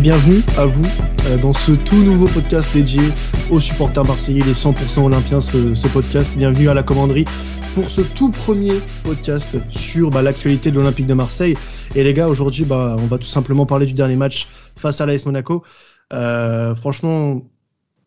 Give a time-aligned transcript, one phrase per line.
[0.00, 0.86] bienvenue à vous
[1.26, 3.02] euh, dans ce tout nouveau podcast dédié
[3.50, 6.38] aux supporters marseillais, les 100% olympiens, ce, podcast.
[6.38, 7.26] Bienvenue à la commanderie
[7.74, 8.72] pour ce tout premier
[9.04, 11.54] podcast sur bah, l'actualité de l'Olympique de Marseille.
[11.94, 15.06] Et les gars, aujourd'hui, bah, on va tout simplement parler du dernier match face à
[15.06, 15.64] l'AS Monaco.
[16.14, 17.42] Euh, franchement,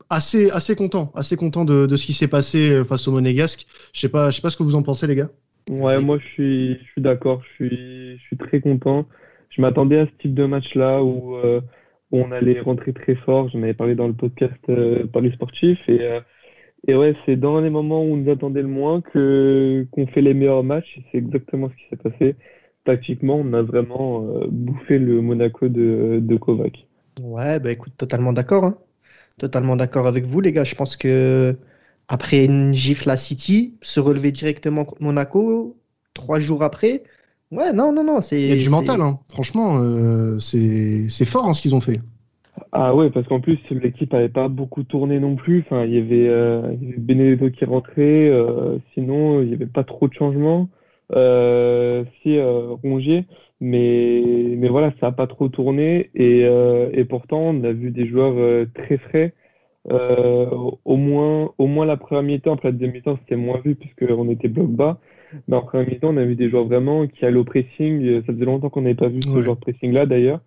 [0.09, 3.67] assez, assez content, assez content de, ce qui s'est passé face au Monégasque.
[3.93, 5.29] Je sais pas, sais pas ce que vous en pensez, les gars.
[5.69, 9.05] Ouais, moi je suis, je suis d'accord, je suis, je suis très content
[9.55, 11.61] je m'attendais à ce type de match-là où, euh,
[12.13, 13.49] on allait rentrer très fort.
[13.49, 15.79] J'en avais parlé dans le podcast euh, Paris Sportif.
[15.87, 16.19] Et, euh,
[16.87, 20.21] et ouais, c'est dans les moments où on nous attendait le moins que qu'on fait
[20.21, 20.99] les meilleurs matchs.
[21.11, 22.35] C'est exactement ce qui s'est passé.
[22.85, 26.85] Tactiquement, on a vraiment bouffé le Monaco de, de Kovac.
[27.21, 28.65] Ouais, bah écoute, totalement d'accord.
[28.65, 28.77] Hein.
[29.37, 30.63] Totalement d'accord avec vous, les gars.
[30.63, 31.55] Je pense que
[32.07, 35.77] après une gifle à City, se relever directement contre Monaco,
[36.13, 37.03] trois jours après,
[37.53, 38.19] Ouais, non, non, non.
[38.31, 39.19] Il y a du mental, hein.
[39.31, 41.99] franchement, euh, c'est fort hein, ce qu'ils ont fait.
[42.71, 45.59] Ah ouais, parce qu'en plus, l'équipe n'avait pas beaucoup tourné non plus.
[45.59, 50.07] Enfin, il y avait, euh, Benedetto qui rentrait, euh, sinon, il n'y avait pas trop
[50.07, 50.67] de changements.
[51.15, 53.25] Euh, si, Rongier,
[53.59, 54.23] mais,
[54.57, 56.09] mais voilà, ça n'a pas trop tourné.
[56.15, 59.33] Et, et pourtant, on a vu des joueurs très frais.
[59.91, 64.29] au, moins, au moins la première mi-temps, après la deuxième mi-temps, c'était moins vu puisqu'on
[64.29, 64.99] était bloc bas.
[65.47, 68.21] Mais en première mi-temps, on a vu des joueurs vraiment qui allaient au pressing.
[68.25, 70.39] Ça faisait longtemps qu'on n'avait pas vu ce genre de pressing-là, d'ailleurs.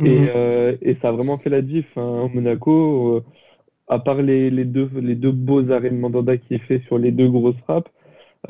[0.00, 0.28] Et, mhm.
[0.34, 1.86] euh, et, ça a vraiment fait la diff.
[1.96, 2.30] Hein.
[2.32, 3.24] Monaco, euh,
[3.88, 6.98] à part les, les, deux, les deux beaux arrêts de Mandanda qui est fait sur
[6.98, 7.88] les deux grosses frappes,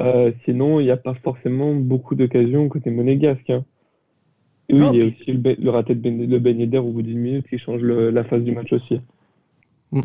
[0.01, 3.51] euh, sinon, il n'y a pas forcément beaucoup d'occasions côté monégasque.
[3.51, 3.65] Hein.
[4.71, 7.49] oui, il y a aussi le, raté de ben, le Ben au bout d'une minute
[7.49, 9.01] qui change la phase du match aussi.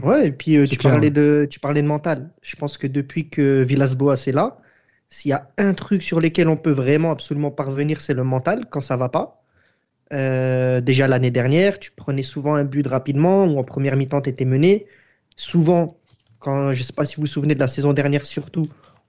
[0.03, 2.29] Ouais, et puis tu, parlais de, tu parlais de mental.
[2.43, 4.59] Je pense que depuis que Villas-Boas est là,
[5.09, 8.67] s'il y a un truc sur lequel on peut vraiment absolument parvenir, c'est le mental
[8.69, 9.41] quand ça va pas.
[10.13, 14.29] Euh, déjà l'année dernière, tu prenais souvent un but rapidement ou en première mi-temps, tu
[14.29, 14.85] étais mené.
[15.35, 15.97] Souvent,
[16.39, 18.67] quand je sais pas si vous vous souvenez de la saison dernière surtout,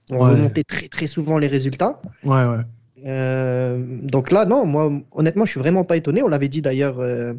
[0.09, 2.01] on remontait très très souvent les résultats.
[2.23, 2.63] Ouais, ouais.
[3.05, 6.21] Euh, donc là, non, moi, honnêtement, je suis vraiment pas étonné.
[6.23, 7.33] On l'avait dit d'ailleurs euh,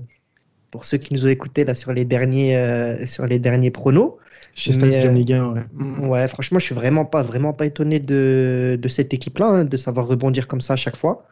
[0.72, 4.19] pour ceux qui nous ont écoutés là sur les derniers, sur les derniers pronos.
[4.55, 6.09] Chez euh, Ligue 1, ouais.
[6.09, 9.77] Ouais, franchement, je suis vraiment pas, vraiment pas étonné de, de cette équipe-là, hein, de
[9.77, 11.27] savoir rebondir comme ça à chaque fois.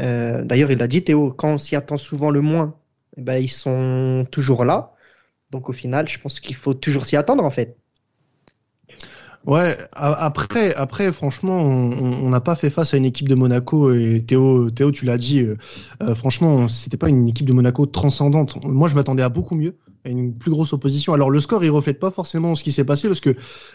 [0.00, 2.74] Euh, d'ailleurs, il a dit, Théo, quand on s'y attend souvent le moins,
[3.16, 4.94] eh ben, ils sont toujours là.
[5.50, 7.76] Donc au final, je pense qu'il faut toujours s'y attendre en fait.
[9.44, 14.24] Ouais, après, après franchement, on n'a pas fait face à une équipe de Monaco et
[14.24, 15.56] Théo, Théo tu l'as dit, euh,
[16.00, 18.54] euh, franchement, c'était pas une équipe de Monaco transcendante.
[18.64, 21.12] Moi, je m'attendais à beaucoup mieux, à une plus grosse opposition.
[21.12, 23.34] Alors le score, il reflète pas forcément ce qui s'est passé parce que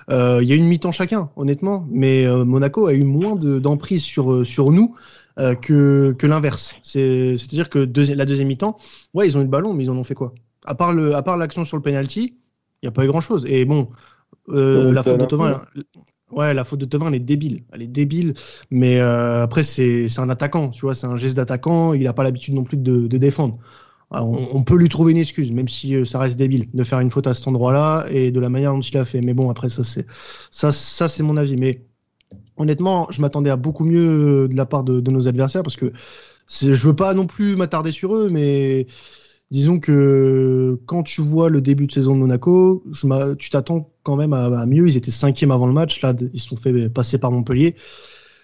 [0.09, 4.45] euh, il y a une mi-temps chacun, honnêtement, mais Monaco a eu moins d'emprise sur
[4.45, 4.95] sur nous.
[5.61, 6.77] que, que l'inverse.
[6.83, 8.77] C'est-à-dire que la deuxième mi-temps,
[9.13, 10.33] ouais, ils ont eu le ballon, mais ils en ont fait quoi?
[10.65, 10.93] À part
[11.37, 12.37] l'action sur le penalty,
[12.81, 13.45] il n'y a pas eu grand-chose.
[13.47, 13.89] Et bon,
[14.49, 15.61] euh, la faute de Tovin,
[16.31, 17.63] ouais, la faute de Tovin, elle est débile.
[17.73, 18.33] Elle est débile,
[18.71, 21.93] mais euh, après, c'est un attaquant, tu vois, c'est un geste d'attaquant.
[21.93, 23.57] Il n'a pas l'habitude non plus de, de défendre.
[24.11, 27.09] on, peut lui trouver une excuse, même si euh, ça reste débile, de faire une
[27.09, 29.21] faute à cet endroit-là et de la manière dont il a fait.
[29.21, 30.05] Mais bon, après, ça, c'est
[30.51, 31.57] ça, ça c'est mon avis.
[31.57, 31.85] Mais
[32.57, 35.91] honnêtement, je m'attendais à beaucoup mieux de la part de, de nos adversaires parce que
[36.49, 38.87] je veux pas non plus m'attarder sur eux, mais
[39.51, 44.15] disons que quand tu vois le début de saison de Monaco, je tu t'attends quand
[44.15, 44.87] même à, mieux.
[44.87, 47.75] Ils étaient cinquième avant le match, là ils se sont fait passer par Montpellier.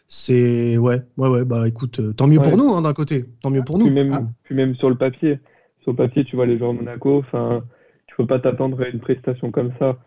[0.09, 1.45] C'est ouais, ouais, ouais.
[1.45, 3.85] Bah écoute, euh, tant mieux pour nous hein, d'un côté, tant mieux pour nous.
[3.85, 4.53] Puis même, ah.
[4.53, 5.39] même sur le papier,
[5.81, 7.19] sur le papier, tu vois les joueurs de Monaco.
[7.19, 7.63] Enfin,
[8.07, 9.97] tu peux pas t'attendre à une prestation comme ça.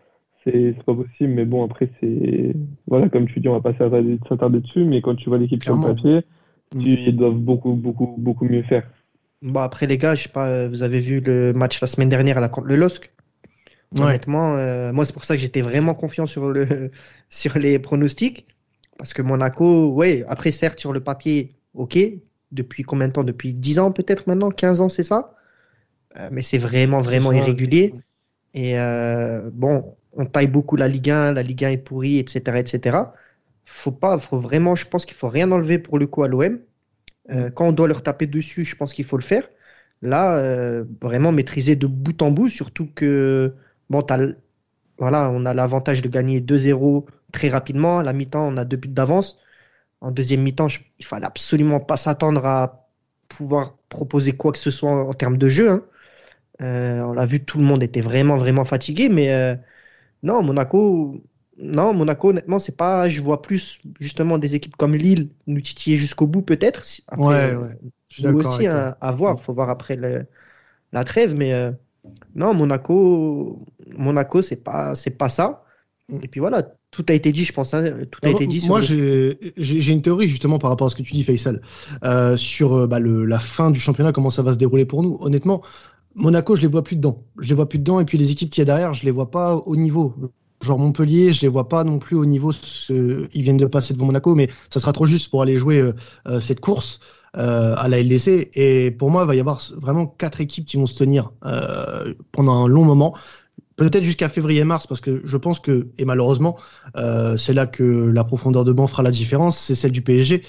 [0.43, 1.33] C'est pas possible.
[1.33, 4.85] Mais bon, après c'est voilà, comme tu dis, on va pas s'attarder dessus.
[4.85, 6.21] Mais quand tu vois l'équipe sur le papier,
[6.75, 6.81] mm.
[6.81, 8.83] ils doivent beaucoup, beaucoup, beaucoup mieux faire.
[9.41, 12.37] Bon, après, les gars, je sais pas, vous avez vu le match la semaine dernière
[12.37, 13.11] à la, contre le LOSC?
[13.99, 16.91] Honnêtement, euh, moi, c'est pour ça que j'étais vraiment confiant sur, le,
[17.29, 18.47] sur les pronostics.
[18.97, 21.97] Parce que Monaco, ouais, après, certes, sur le papier, ok.
[22.51, 23.23] Depuis combien de temps?
[23.23, 24.51] Depuis 10 ans, peut-être maintenant?
[24.51, 25.35] 15 ans, c'est ça?
[26.17, 27.93] Euh, Mais c'est vraiment, vraiment irrégulier.
[28.53, 28.75] Et
[29.53, 32.57] bon, on taille beaucoup la Ligue 1, la Ligue 1 est pourrie, etc.
[32.57, 32.97] etc.
[33.65, 36.59] Faut pas, faut vraiment, je pense qu'il faut rien enlever pour le coup à l'OM.
[37.29, 39.47] Euh, quand on doit leur taper dessus, je pense qu'il faut le faire.
[40.01, 43.53] Là, euh, vraiment maîtriser de bout en bout, surtout que
[43.89, 44.03] bon,
[44.97, 47.99] voilà, on a l'avantage de gagner 2-0 très rapidement.
[47.99, 49.39] À la mi-temps, on a deux buts d'avance.
[50.01, 50.67] En deuxième mi-temps,
[50.99, 52.87] il fallait absolument pas s'attendre à
[53.27, 55.69] pouvoir proposer quoi que ce soit en, termes de jeu.
[55.69, 55.83] Hein.
[56.61, 59.09] Euh, on l'a vu, tout le monde était vraiment, vraiment fatigué.
[59.09, 59.57] Mais
[60.23, 61.21] non, Monaco,
[61.57, 63.09] non, Monaco, honnêtement, c'est pas.
[63.09, 66.83] Je vois plus justement des équipes comme Lille nous titiller jusqu'au bout, peut-être.
[67.17, 67.77] ouais, ouais.
[68.09, 69.35] Je aussi à, voir.
[69.39, 69.99] Il faut voir après
[70.91, 71.53] la trêve, mais
[72.35, 73.65] non, Monaco,
[73.97, 75.63] Monaco, c'est pas, c'est pas ça.
[76.09, 76.19] Mm.
[76.23, 77.73] Et puis voilà, tout a été dit, je pense.
[77.73, 78.65] Hein, tout a été dit.
[78.67, 81.61] Moi, j'ai une théorie justement par rapport à ce que tu dis, Faisal,
[82.03, 85.03] euh, sur euh, bah, le, la fin du championnat, comment ça va se dérouler pour
[85.03, 85.17] nous.
[85.19, 85.61] Honnêtement,
[86.15, 87.23] Monaco, je les vois plus dedans.
[87.39, 89.11] Je les vois plus dedans, et puis les équipes qui y a derrière, je les
[89.11, 90.15] vois pas au niveau.
[90.63, 92.51] Genre Montpellier, je les vois pas non plus au niveau.
[92.51, 93.27] Ce...
[93.31, 95.91] Ils viennent de passer devant Monaco, mais ça sera trop juste pour aller jouer
[96.27, 96.99] euh, cette course.
[97.37, 98.49] À la LDC.
[98.55, 101.31] Et pour moi, il va y avoir vraiment quatre équipes qui vont se tenir
[102.31, 103.15] pendant un long moment
[103.77, 106.57] peut-être jusqu'à février-mars, parce que je pense que, et malheureusement,
[106.97, 110.41] euh, c'est là que la profondeur de banc fera la différence, c'est celle du PSG,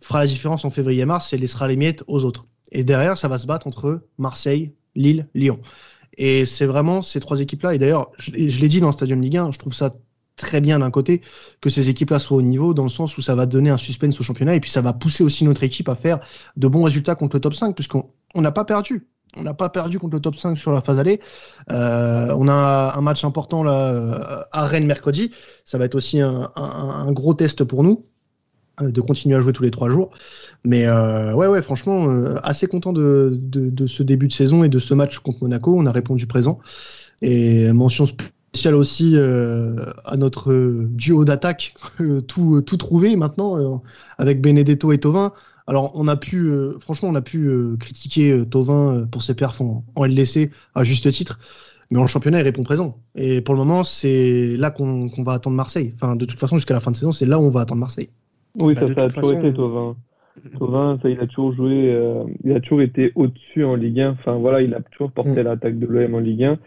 [0.00, 2.46] fera la différence en février-mars et laissera les miettes aux autres.
[2.70, 5.58] Et derrière, ça va se battre entre Marseille, Lille, Lyon.
[6.18, 9.38] Et c'est vraiment ces trois équipes-là, et d'ailleurs, je, l'ai dit dans le Stadium Ligue
[9.38, 9.94] 1, je trouve ça
[10.36, 11.22] très bien d'un côté
[11.60, 14.20] que ces équipes-là soient au niveau, dans le sens où ça va donner un suspense
[14.20, 16.20] au championnat, et puis ça va pousser aussi notre équipe à faire
[16.56, 19.98] de bons résultats contre le top 5, puisqu'on n'a pas perdu on n'a pas perdu
[19.98, 21.20] contre le top 5 sur la phase allée.
[21.70, 25.30] Euh, on a un match important là, euh, à Rennes mercredi.
[25.64, 28.06] Ça va être aussi un, gros test pour nous
[28.80, 30.10] euh, de continuer à jouer tous les trois jours.
[30.64, 32.08] Mais ouais, ouais, franchement,
[32.42, 33.38] assez content de,
[33.86, 35.74] ce début de saison et de ce match contre Monaco.
[35.76, 36.58] On a répondu présent.
[37.22, 38.06] Et mention
[38.56, 40.52] spéciale aussi à notre
[40.90, 41.74] duo d'attaque,
[42.26, 43.82] tout, tout trouvé maintenant,
[44.18, 45.32] avec Benedetto et Tovin.
[45.66, 49.34] Alors, on a pu, euh, franchement, on a pu euh, critiquer euh, Tovin pour ses
[49.34, 51.40] perfs en, LDC à juste titre,
[51.90, 52.98] mais en championnat, il répond présent.
[53.16, 55.92] Et pour le moment, c'est là qu'on va attendre Marseille.
[55.96, 57.80] Enfin, de toute façon, jusqu'à la fin de saison, c'est là où on va attendre
[57.80, 58.10] Marseille.
[58.60, 59.96] Oui, bah, ça, a toujours été Tovin.
[60.56, 61.98] Tovin, ça, il a toujours joué,
[62.44, 64.10] il a toujours été au-dessus en Ligue 1.
[64.10, 65.44] Enfin, voilà, il a toujours porté mm.
[65.44, 66.58] l'attaque de l'OM en Ligue 1.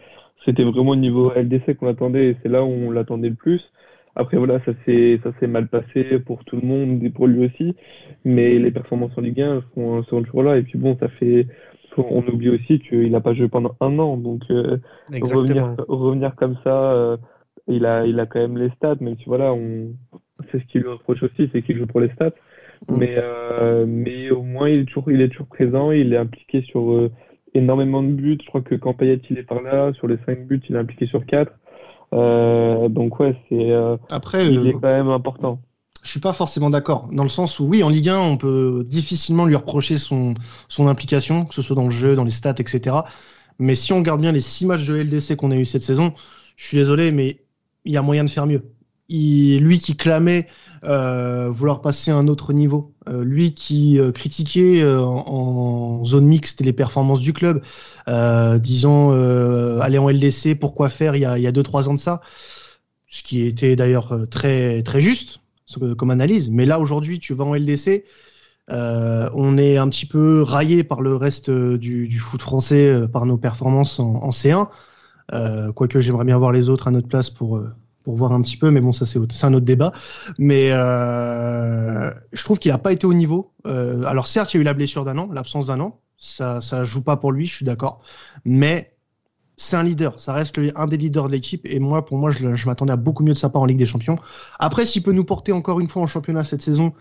[0.44, 3.70] C'était vraiment au niveau LDC qu'on attendait et c'est là où on l'attendait le plus.
[4.16, 7.46] Après, voilà, ça s'est, ça s'est mal passé pour tout le monde et pour lui
[7.46, 7.76] aussi.
[8.24, 10.56] Mais les performances en Ligue 1 sont, sont toujours là.
[10.56, 11.46] Et puis bon, ça fait,
[11.96, 14.16] on oublie aussi qu'il n'a pas joué pendant un an.
[14.16, 14.78] Donc, euh,
[15.10, 17.16] revenir, revenir comme ça, euh,
[17.68, 18.96] il, a, il a quand même les stats.
[19.00, 19.92] Mais tu voilà, on,
[20.50, 22.32] c'est ce qui lui reproche aussi, c'est qu'il joue pour les stats.
[22.88, 22.96] Mm.
[22.98, 25.92] Mais, euh, mais au moins, il est toujours, il est toujours présent.
[25.92, 27.10] Il est impliqué sur
[27.54, 28.38] énormément de buts.
[28.42, 30.78] Je crois que quand Payet il est par là, sur les 5 buts, il est
[30.78, 31.52] impliqué sur 4.
[32.12, 35.60] Euh, donc ouais, c'est euh, après il est quand même important.
[36.02, 38.84] Je suis pas forcément d'accord dans le sens où oui, en Ligue 1, on peut
[38.86, 40.34] difficilement lui reprocher son
[40.68, 42.96] son implication, que ce soit dans le jeu, dans les stats, etc.
[43.58, 46.14] Mais si on regarde bien les six matchs de LDC qu'on a eu cette saison,
[46.56, 47.40] je suis désolé, mais
[47.84, 48.62] il y a moyen de faire mieux
[49.10, 50.46] lui qui clamait
[50.84, 56.62] euh, vouloir passer à un autre niveau, euh, lui qui euh, critiquait en, zone mixte
[56.62, 57.62] les performances du club,
[58.60, 59.10] disant
[59.80, 62.20] aller en LDC, pourquoi faire il y a 2-3 ans de ça,
[63.08, 65.40] ce qui était d'ailleurs très, très juste
[65.96, 66.50] comme analyse.
[66.50, 68.04] Mais là aujourd'hui, tu vas en LDC,
[68.68, 74.00] on est un petit peu raillé par le reste du, foot français, par nos performances
[74.00, 74.68] en, en C1.
[75.74, 77.62] quoique j'aimerais bien voir les autres à notre place pour
[78.10, 79.92] pour voir un petit peu, mais bon, ça c'est un autre débat.
[80.36, 83.52] Mais euh, je trouve qu'il n'a pas été au niveau.
[83.66, 86.60] Euh, alors certes, il y a eu la blessure d'un an, l'absence d'un an, ça
[86.60, 88.02] ça joue pas pour lui, je suis d'accord.
[88.44, 88.96] Mais
[89.56, 91.64] c'est un leader, ça reste un des leaders de l'équipe.
[91.66, 93.78] Et moi, pour moi, je, je m'attendais à beaucoup mieux de sa part en Ligue
[93.78, 94.18] des Champions.
[94.58, 96.92] Après, s'il peut nous porter encore une fois en championnat cette saison,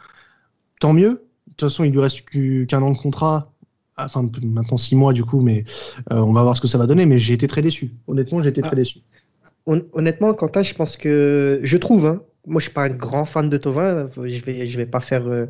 [0.79, 1.09] tant mieux.
[1.47, 3.51] De toute façon, il lui reste qu'un an de contrat.
[3.97, 5.65] Enfin, maintenant six mois du coup, mais
[6.13, 7.07] euh, on va voir ce que ça va donner.
[7.07, 7.95] Mais j'ai été très déçu.
[8.07, 8.75] Honnêtement, j'ai été très ah.
[9.93, 13.49] Honnêtement, Quentin, je pense que je trouve, hein, moi je suis pas un grand fan
[13.49, 15.27] de Tovin, je vais, je vais pas faire.
[15.27, 15.45] Euh,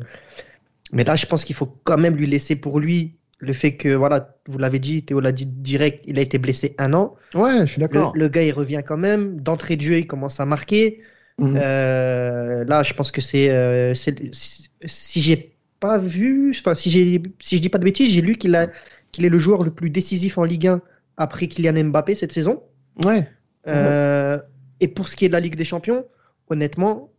[0.92, 3.88] mais là, je pense qu'il faut quand même lui laisser pour lui le fait que,
[3.94, 7.16] voilà, vous l'avez dit, Théo l'a dit direct, il a été blessé un an.
[7.34, 8.12] Ouais, je suis d'accord.
[8.14, 9.40] Le, gars, il revient quand même.
[9.40, 11.00] D'entrée de jeu, il commence à marquer.
[11.38, 11.58] Mhm.
[11.58, 13.50] Euh, là, je pense que c'est.
[13.50, 16.90] Euh, si j'ai pas vu, enfin, si,
[17.38, 18.70] si je dis pas de bêtises, j'ai lu qu'il
[19.12, 20.80] qu'il est le joueur le plus décisif en Ligue 1
[21.16, 22.62] après Kylian Mbappé cette saison.
[23.04, 23.26] Ouais.
[23.66, 24.38] Euh,
[24.80, 26.04] et pour ce qui est de la Ligue des Champions,
[26.48, 27.10] honnêtement,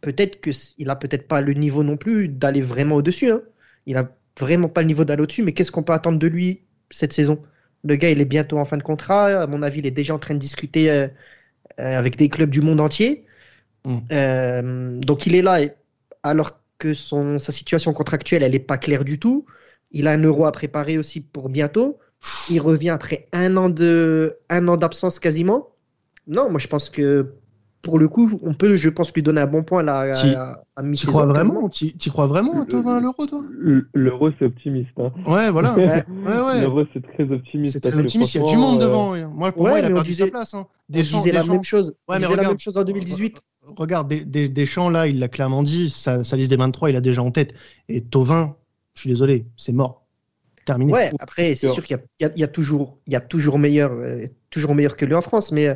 [0.00, 3.30] peut-être qu'il a peut-être pas le niveau non plus d'aller vraiment au-dessus.
[3.30, 3.42] Hein.
[3.86, 6.62] Il a vraiment pas le niveau d'aller au-dessus, mais qu'est-ce qu'on peut attendre de lui
[6.90, 7.42] cette saison?
[7.84, 9.42] Le gars, il est bientôt en fin de contrat.
[9.42, 11.06] À mon avis, il est déjà en train de discuter euh,
[11.78, 13.24] euh, avec des clubs du monde entier.
[13.86, 15.00] Mm.
[15.00, 15.58] donc il est là,
[16.22, 19.46] alors que son, sa situation contractuelle, elle n'est pas claire du tout.
[19.92, 21.98] Il a un euro à préparer aussi pour bientôt.
[22.48, 25.68] Il revient après un an de un an d'absence quasiment.
[26.26, 27.34] Non, moi je pense que
[27.82, 31.06] pour le coup, on peut, je pense, lui donner un bon point là, à, Tu
[31.06, 33.40] crois vraiment Tu crois vraiment, toi, à l'euro, toi?
[33.94, 34.90] L'euro, c'est optimiste.
[34.98, 35.10] Hein.
[35.26, 35.74] Ouais, voilà.
[35.76, 36.60] ouais, ouais.
[36.60, 37.72] L'euro, c'est très optimiste.
[37.72, 38.34] C'est très optimiste.
[38.34, 39.14] Il y a du monde devant.
[39.14, 40.54] Euh, moi, pour moi, il a perdu sa place.
[40.54, 40.66] Hein.
[40.88, 41.94] Des gens, la même chose.
[42.08, 43.40] Ouais, mais regarde, la même chose en 2018.
[43.76, 45.90] Regarde, des, des, des champs là, il l'a clairement dit.
[45.90, 47.54] Sa, sa liste des 23, il a déjà en tête.
[47.88, 48.56] Et Tovin,
[48.94, 49.99] je suis désolé, c'est mort
[50.64, 50.92] terminé.
[50.92, 53.92] Ouais, après, c'est sûr qu'il y, y, y, a toujours, il y a toujours meilleur,
[53.92, 55.74] euh, toujours meilleur que lui en France, mais euh,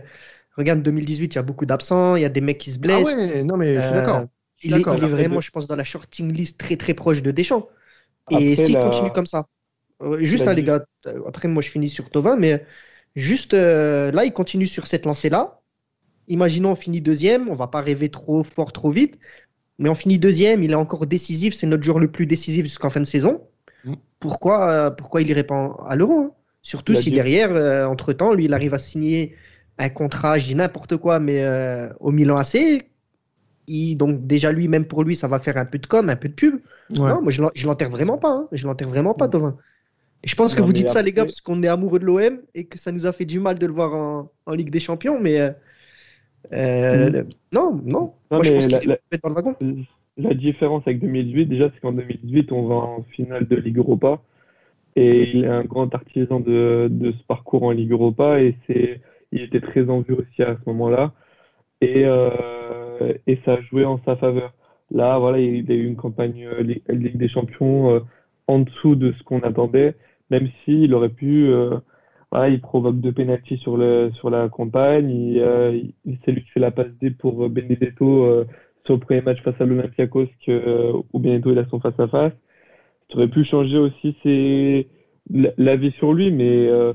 [0.57, 3.07] regarde 2018, il y a beaucoup d'absents, il y a des mecs qui se blessent.
[3.11, 4.25] Ah ouais, non mais je suis d'accord.
[4.63, 7.31] Il, est, il est vraiment, je pense, dans la shorting list très très proche de
[7.31, 7.69] Deschamps.
[8.31, 8.81] Et s'il la...
[8.81, 9.47] continue comme ça,
[10.21, 10.85] juste hein, les gars,
[11.27, 12.65] après moi je finis sur Tovin, mais
[13.15, 15.61] juste là, il continue sur cette lancée-là.
[16.29, 19.19] Imaginons on finit deuxième, on va pas rêver trop fort, trop vite,
[19.79, 22.91] mais on finit deuxième, il est encore décisif, c'est notre joueur le plus décisif jusqu'en
[22.91, 23.43] fin de saison.
[23.85, 23.95] Mm.
[24.21, 26.31] Pourquoi, euh, pourquoi il irait pas à l'euro hein?
[26.63, 29.37] Surtout si derrière, euh, entre-temps, lui, il arrive à signer
[29.77, 32.89] un contrat, je dis n'importe quoi, mais euh, au Milan AC.
[33.67, 36.17] Il, donc déjà lui, même pour lui, ça va faire un peu de com, un
[36.17, 36.55] peu de pub.
[36.91, 36.99] Ouais.
[36.99, 38.31] Non, moi je l'enterre vraiment pas.
[38.31, 38.49] Hein.
[38.53, 39.59] Je l'enterre vraiment pas, Tovin.
[40.23, 41.01] Et je pense non, que vous dites après...
[41.01, 43.27] ça, les gars, parce qu'on est amoureux de l'OM et que ça nous a fait
[43.27, 45.55] du mal de le voir en, en Ligue des Champions, mais
[46.53, 47.29] euh, mmh.
[47.53, 47.83] Non, non.
[47.85, 49.57] non Moi, je pense la, la, dans le wagon.
[50.17, 54.23] La différence avec 2018, déjà, c'est qu'en 2018, on va en finale de Ligue Europa.
[54.97, 58.41] Et il est un grand artisan de, de ce parcours en Ligue Europa.
[58.41, 59.01] Et c'est,
[59.33, 61.13] il était très en vue aussi à ce moment-là.
[61.81, 64.55] Et, euh, et ça a joué en sa faveur.
[64.91, 68.01] Là, voilà, il a eu une campagne euh, Ligue des Champions euh,
[68.49, 69.97] en dessous de ce qu'on attendait,
[70.31, 71.79] même s'il aurait pu euh,
[72.31, 75.11] voilà, il provoque deux pénalties sur, le, sur la campagne.
[75.11, 78.45] Il, euh, il, c'est lui qui fait la passe D pour Benedetto
[78.85, 82.09] sur le premier match face à l'Olympiakos euh, où Benedetto il a son face à
[82.09, 82.33] face.
[83.11, 84.89] Ça aurait pu changer aussi ses,
[85.31, 86.93] la vie sur lui, mais, euh,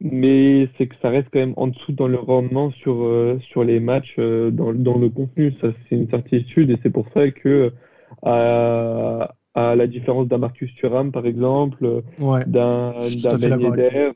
[0.00, 3.64] mais c'est que ça reste quand même en dessous dans le rendement sur, euh, sur
[3.64, 5.54] les matchs, dans, dans le contenu.
[5.60, 7.72] Ça, c'est une certitude et c'est pour ça que
[8.22, 12.92] à, à la différence d'un Marcus Thuram, par exemple, ouais, d'un
[13.40, 14.10] Ben Yedder.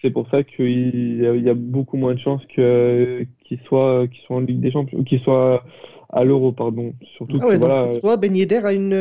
[0.00, 4.20] C'est pour ça qu'il y, y, a beaucoup moins de chances qu'il qu soit, qu
[4.22, 5.62] soit en Ligue des Champions, qu'il soit
[6.12, 6.92] à l'Euro, pardon.
[7.16, 8.92] Surtout ah ouais, que, donc voilà, pour toi, Ben Yedder a une,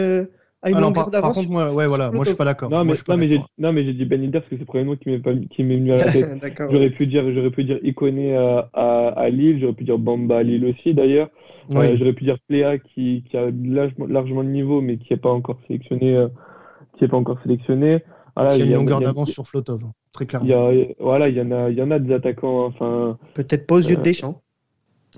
[0.64, 2.70] a une Ah non, par, contre, moi, ouais, voilà, moi je suis pas d'accord.
[2.70, 3.04] Non, mais, j'ai,
[3.38, 3.50] d'accord.
[3.58, 5.34] non, mais j'ai dit Ben Yedder parce que c'est le premier nom qui m'est, pas-
[5.50, 6.30] qui m'est venu à la tête.
[6.72, 10.38] J'aurais pu dire, j'aurais pu dire Iconé à, à, à Lille, j'aurais pu dire Bamba
[10.38, 11.30] à Lille aussi d'ailleurs.
[11.72, 11.86] Oui.
[11.86, 15.20] Euh, j'aurais pu dire Pléa qui, qui a largement, largement de niveau mais qui n'est
[15.20, 16.28] pas encore sélectionné, euh,
[16.98, 18.04] qui est pas encore sélectionné.
[18.36, 20.48] Voilà, Il y a une longueur d'avance sur Flotov, hein, très il clairement.
[20.48, 22.66] y a, voilà, il y en a, il y en a des attaquants.
[22.66, 24.42] Enfin, Peut-être pas aux yeux de Euh, Deschamps.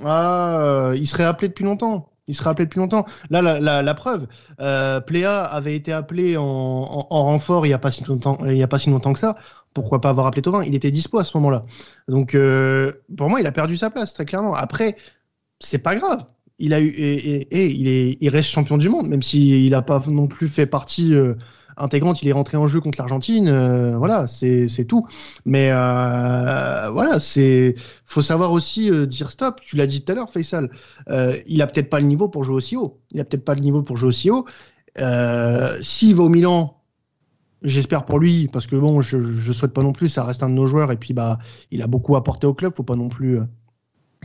[0.03, 2.09] Ah, il serait appelé depuis longtemps.
[2.27, 3.05] Il serait appelé depuis longtemps.
[3.29, 4.27] Là, la, la, preuve,
[4.62, 8.38] euh, Pléa avait été appelé en, en, en renfort il n'y a pas si longtemps,
[8.45, 9.35] il a pas si longtemps que ça.
[9.73, 11.65] Pourquoi pas avoir appelé Tovin Il était dispo à ce moment-là.
[12.07, 14.53] Donc, euh, pour moi, il a perdu sa place très clairement.
[14.55, 14.95] Après,
[15.59, 16.25] c'est pas grave.
[16.59, 19.71] Il a eu et, et, et il est, il reste champion du monde, même s'il
[19.71, 21.35] n'a pas non plus fait partie euh,
[21.77, 22.22] intégrante.
[22.24, 23.48] Il est rentré en jeu contre l'Argentine.
[23.48, 25.08] euh, voilà, c'est tout.
[25.46, 27.75] Mais euh, voilà, c'est
[28.06, 29.62] faut savoir aussi euh, dire stop.
[29.65, 30.70] Tu l'as dit tout à l'heure, Faisal.
[31.10, 33.00] Euh, il a peut-être pas le niveau pour jouer aussi haut.
[33.12, 34.46] Il a peut-être pas le niveau pour jouer aussi haut.
[35.00, 36.82] Euh, S'il va au Milan,
[37.63, 40.10] j'espère pour lui, parce que bon, je, je souhaite pas non plus.
[40.10, 41.39] Ça reste un de nos joueurs et puis bah,
[41.72, 42.74] il a beaucoup apporté au club.
[42.75, 43.44] Faut pas non plus, euh,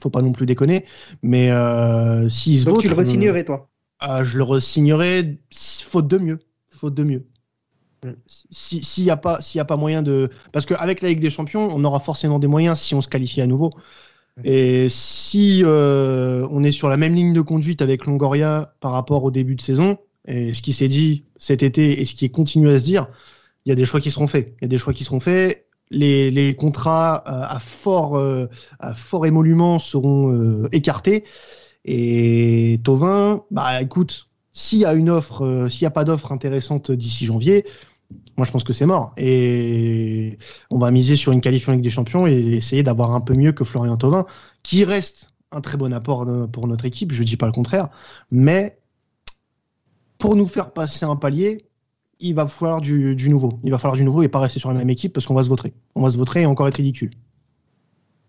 [0.02, 0.84] faut pas non plus déconner.
[1.22, 3.68] Mais euh, s'il se Donc vaut, tu le resignerais, toi?
[4.00, 6.38] ah, je le resignerais faute de mieux.
[6.70, 7.26] Faute de mieux.
[8.04, 8.10] Mm.
[8.50, 10.30] Si- S'il n'y a, pas- s'il y a pas moyen de.
[10.52, 13.40] Parce qu'avec la Ligue des Champions, on aura forcément des moyens si on se qualifie
[13.40, 13.72] à nouveau.
[14.44, 19.24] Et si euh, on est sur la même ligne de conduite avec Longoria par rapport
[19.24, 22.28] au début de saison, et ce qui s'est dit cet été et ce qui est
[22.28, 23.08] continué à se dire,
[23.64, 24.54] il y a des choix qui seront faits.
[24.60, 25.66] Il y a des choix qui seront faits.
[25.90, 28.46] Les, les contrats euh, à fort, euh,
[28.78, 31.24] à fort émolument seront euh, écartés.
[31.84, 36.90] Et Tovin, bah écoute, s'il y a une offre, s'il n'y a pas d'offre intéressante
[36.92, 37.64] d'ici janvier,
[38.36, 39.12] moi je pense que c'est mort.
[39.16, 40.38] Et
[40.70, 43.52] on va miser sur une qualification Ligue des Champions et essayer d'avoir un peu mieux
[43.52, 44.26] que Florian Tovin,
[44.62, 47.88] qui reste un très bon apport pour notre équipe, je dis pas le contraire,
[48.30, 48.78] mais
[50.18, 51.66] pour nous faire passer un palier,
[52.20, 53.58] il va falloir du, du nouveau.
[53.62, 55.42] Il va falloir du nouveau et pas rester sur la même équipe parce qu'on va
[55.42, 55.74] se voter.
[55.94, 57.10] On va se voter et encore être ridicule.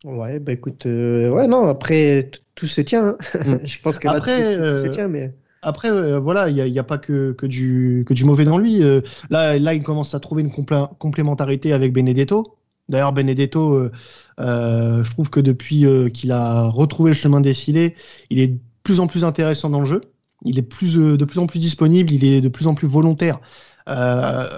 [0.06, 3.18] Ouais, bah écoute, euh, ouais, non, après, tout se tient.
[3.34, 3.40] hein.
[3.46, 3.56] Mm.
[3.66, 5.34] Je pense que Après, tout, tout se euh, tient, mais.
[5.62, 8.82] Après, euh, voilà, il n'y a, pas que, du, que mauvais dans lui.
[8.82, 12.58] Euh, là, là, il commence à trouver une complé- complémentarité avec Benedetto.
[12.88, 13.92] D'ailleurs, Benedetto, euh,
[14.40, 17.96] euh, je trouve que depuis euh, qu'il a retrouvé le chemin filets,
[18.30, 20.02] il est de plus en plus intéressant dans le jeu.
[20.46, 22.88] Il est plus, euh, de plus en plus disponible, il est de plus en plus
[22.88, 23.40] volontaire,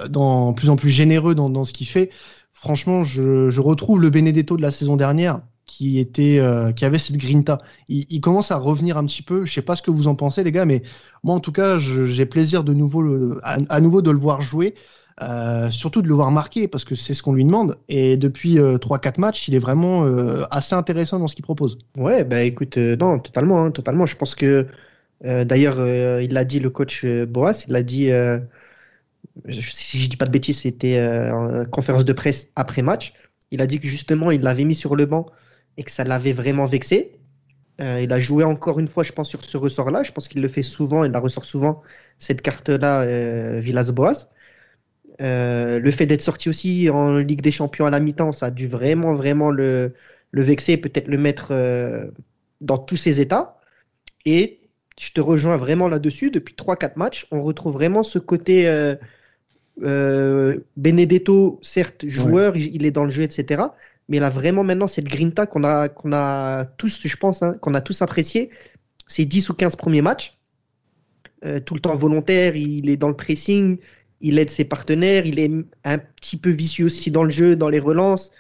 [0.10, 2.12] dans, plus en plus généreux dans, dans ce qu'il fait.
[2.52, 5.42] Franchement, je, je retrouve le Benedetto de la saison dernière
[5.72, 7.62] qui était euh, qui avait cette grinta.
[7.88, 9.46] Il, commence à revenir un petit peu.
[9.46, 10.84] Je sais pas ce que vous en pensez les gars, mais
[11.24, 14.76] moi en tout cas, j'ai plaisir de nouveau à, nouveau de le voir jouer.
[15.22, 18.58] Euh, surtout de le voir marquer parce que c'est ce qu'on lui demande et depuis
[18.58, 22.42] euh, 3-4 matchs il est vraiment euh, assez intéressant dans ce qu'il propose Ouais, bah
[22.42, 24.08] écoute, euh, non, totalement, hein, totalement.
[24.08, 24.66] Je pense que,
[25.26, 28.40] euh, d'ailleurs, euh, il l'a dit, le coach euh, Boas, il l'a dit, euh,
[29.50, 31.00] si je dis pas de bêtises, c'était
[31.32, 33.14] en conférence de presse après match.
[33.52, 35.26] Il a dit que justement, il l'avait mis sur le banc
[35.78, 37.12] et que ça l'avait vraiment vexé.
[37.80, 40.04] il a joué encore une fois, je pense, sur ce ressort-là.
[40.04, 41.82] Je pense qu'il le fait souvent, il la ressort souvent,
[42.20, 44.30] cette carte-là, Villas-Boas.
[45.20, 48.68] le fait d'être sorti aussi en Ligue des Champions à la mi-temps, ça a dû
[48.68, 49.94] vraiment, vraiment le,
[50.32, 51.54] le vexer, peut-être le mettre
[52.62, 53.58] dans tous ses états.
[54.26, 54.62] Et
[55.00, 56.32] je te rejoins vraiment là-dessus.
[56.32, 58.96] Depuis 3-4 matchs, on retrouve vraiment ce côté euh,
[59.84, 63.64] euh, Benedetto, certes, joueur, il, est dans le jeu, etc.
[64.12, 67.74] Mais a vraiment maintenant cette grinta qu'on a, qu'on a tous, je pense, hein, qu'on
[67.74, 68.52] a tous apprécié.
[69.08, 70.38] Ces 10 ou 15 premiers matchs.
[71.44, 73.80] Euh, tout le temps volontaire, il est dans le pressing,
[74.22, 75.52] il aide ses partenaires, il est
[75.84, 78.32] un petit peu vicieux aussi dans le jeu, dans les relances.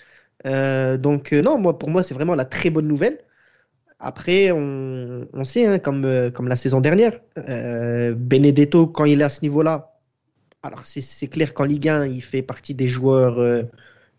[0.45, 3.17] donc, non, moi, pour moi, c'est vraiment la très bonne nouvelle.
[4.01, 9.23] Après, on, sait, hein, comme, euh, comme la saison dernière, euh, Benedetto, quand il est
[9.23, 9.99] à ce niveau-là,
[10.63, 13.63] alors c'est clair qu'en Ligue 1, il fait partie des joueurs euh,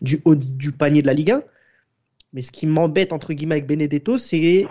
[0.03, 1.43] du haut du panier de la Ligue 1.
[2.33, 4.67] Mais ce qui m'embête, entre guillemets, avec Benedetto, c'est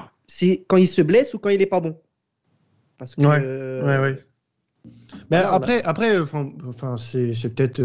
[0.68, 1.96] quand il se blesse ou quand il n'est pas bon.
[2.98, 3.38] Parce que, ouais,
[3.84, 4.16] ouais, ouais.
[5.32, 7.80] Mais après, après enfin, c'est peut-être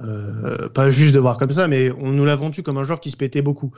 [0.00, 3.00] euh, pas juste de voir comme ça, mais on nous l'a vendu comme un joueur
[3.00, 3.72] qui se pétait beaucoup.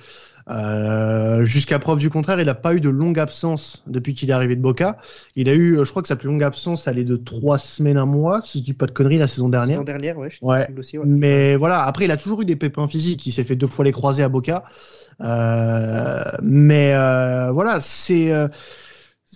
[0.49, 4.33] Euh, Jusqu'à preuve du contraire, il n'a pas eu de longue absence depuis qu'il est
[4.33, 4.99] arrivé de Boca.
[5.37, 7.97] Il a eu, je crois que sa plus longue absence, elle est de trois semaines,
[7.97, 9.79] un mois, si je dis pas de conneries, la saison dernière.
[9.79, 10.29] La saison dernière, ouais.
[10.43, 10.69] ouais.
[10.79, 11.05] Aussi, ouais.
[11.07, 13.27] Mais voilà, après, il a toujours eu des pépins physiques.
[13.27, 14.65] Il s'est fait deux fois les croisés à Boca.
[15.21, 18.49] Euh, mais euh, voilà, c'est euh,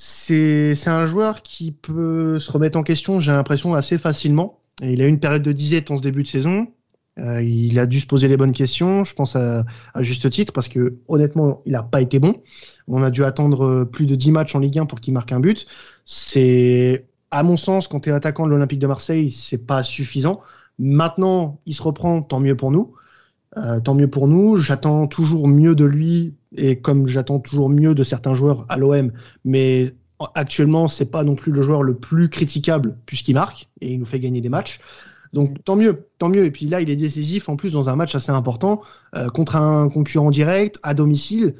[0.00, 4.60] c'est un joueur qui peut se remettre en question, j'ai l'impression, assez facilement.
[4.80, 6.68] Il a eu une période de disette en ce début de saison.
[7.18, 9.64] Euh, il a dû se poser les bonnes questions, je pense à,
[9.98, 12.40] juste titre, parce que honnêtement, il n'a pas été bon.
[12.86, 15.32] On a dû attendre euh, plus de 10 matchs en Ligue 1 pour qu'il marque
[15.32, 15.66] un but.
[16.04, 20.40] C'est, à mon sens, quand tu es attaquant de l'Olympique de Marseille, c'est pas suffisant.
[20.78, 22.94] Maintenant, il se reprend, tant mieux pour nous.
[23.56, 24.56] Euh, tant mieux pour nous.
[24.56, 29.10] J'attends toujours mieux de lui, et comme j'attends toujours mieux de certains joueurs à l'OM,
[29.44, 29.94] mais
[30.34, 34.04] actuellement, c'est pas non plus le joueur le plus critiquable puisqu'il marque et il nous
[34.04, 34.80] fait gagner des matchs.
[35.32, 36.44] Donc tant mieux, tant mieux.
[36.44, 38.82] Et puis là, il est décisif en plus dans un match assez important
[39.14, 41.54] euh, contre un concurrent direct à domicile,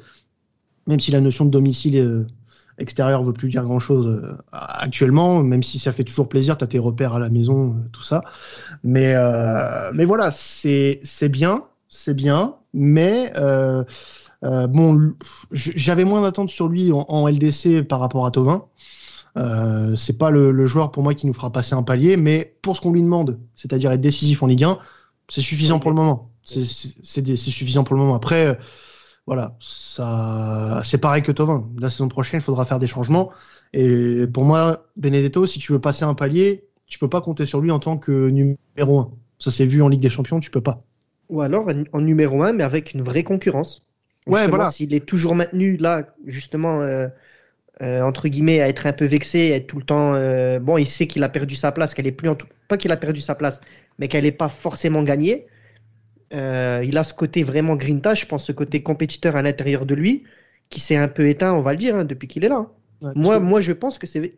[0.87, 2.27] même si la notion de domicile euh,
[2.79, 6.63] extérieur veut plus dire grand chose euh, actuellement, même si ça fait toujours plaisir, tu
[6.63, 8.23] as tes repères à la maison, tout ça.
[8.83, 9.15] Mais,
[9.93, 13.33] mais voilà, c'est bien, c'est bien, mais
[14.41, 15.13] bon,
[15.51, 18.65] j'avais moins d'attentes sur lui en, LDC par rapport à Tovin.
[19.37, 22.75] Euh, c'est pas le, joueur pour moi qui nous fera passer un palier, mais pour
[22.75, 24.77] ce qu'on lui demande, c'est-à-dire être décisif en Ligue 1,
[25.29, 26.31] c'est suffisant pour le moment.
[26.43, 28.15] C'est suffisant pour le moment.
[28.15, 28.55] Après, euh,
[29.27, 31.69] voilà, ça, c'est pareil que Tovin.
[31.77, 33.29] La saison prochaine, il faudra faire des changements.
[33.73, 37.61] Et pour moi, Benedetto, si tu veux passer un palier, tu peux pas compter sur
[37.61, 39.11] lui en tant que numéro 1.
[39.37, 40.83] Ça s'est vu en Ligue des Champions, tu peux pas.
[41.29, 43.85] Ou alors en numéro 1, mais avec une vraie concurrence.
[44.27, 44.71] Ouais, voilà.
[44.71, 47.07] S'il est toujours maintenu là, justement, euh,
[47.81, 50.13] euh, entre guillemets, à être un peu vexé, à être tout le temps.
[50.13, 52.47] Euh, bon, il sait qu'il a perdu sa place, qu'elle est plus en tout...
[52.67, 53.61] pas qu'il a perdu sa place,
[53.97, 55.47] mais qu'elle n'est pas forcément gagnée.
[56.31, 60.23] Il a ce côté vraiment grinta, je pense, ce côté compétiteur à l'intérieur de lui,
[60.69, 62.67] qui s'est un peu éteint, on va le dire, hein, depuis qu'il est là.
[63.15, 64.35] moi, moi, je pense que c'est.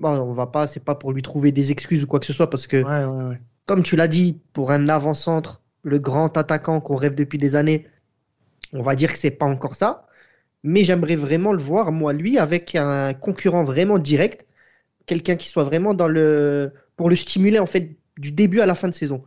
[0.00, 2.32] Bon, on va pas, c'est pas pour lui trouver des excuses ou quoi que ce
[2.32, 2.84] soit, parce que,
[3.66, 7.86] comme tu l'as dit, pour un avant-centre, le grand attaquant qu'on rêve depuis des années,
[8.72, 10.08] on va dire que c'est pas encore ça
[10.62, 14.46] mais j'aimerais vraiment le voir, moi, lui, avec un concurrent vraiment direct,
[15.06, 16.72] quelqu'un qui soit vraiment dans le.
[16.96, 19.22] pour le stimuler, en fait, du début à la fin de saison,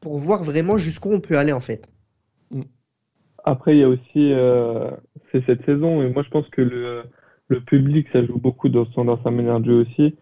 [0.00, 1.88] pour voir vraiment jusqu'où on peut aller, en fait.
[2.50, 2.62] Mm.
[3.44, 4.32] Après, il y a aussi.
[4.32, 4.90] Euh,
[5.30, 7.02] c'est cette saison, et moi, je pense que le,
[7.48, 10.16] le public, ça joue beaucoup dans, dans sa manière de jouer aussi.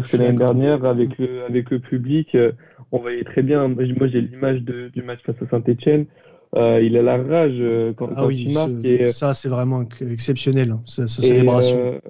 [0.00, 2.52] Parce que l'année dernière, avec le, avec le public, euh,
[2.92, 3.68] on voyait très bien.
[3.68, 6.06] Moi, j'ai l'image du match face à Saint-Etienne
[6.56, 8.70] euh, il a la rage euh, quand, ah il marque.
[8.84, 12.00] Et, euh, ça, c'est vraiment exceptionnel, hein, sa, célébration.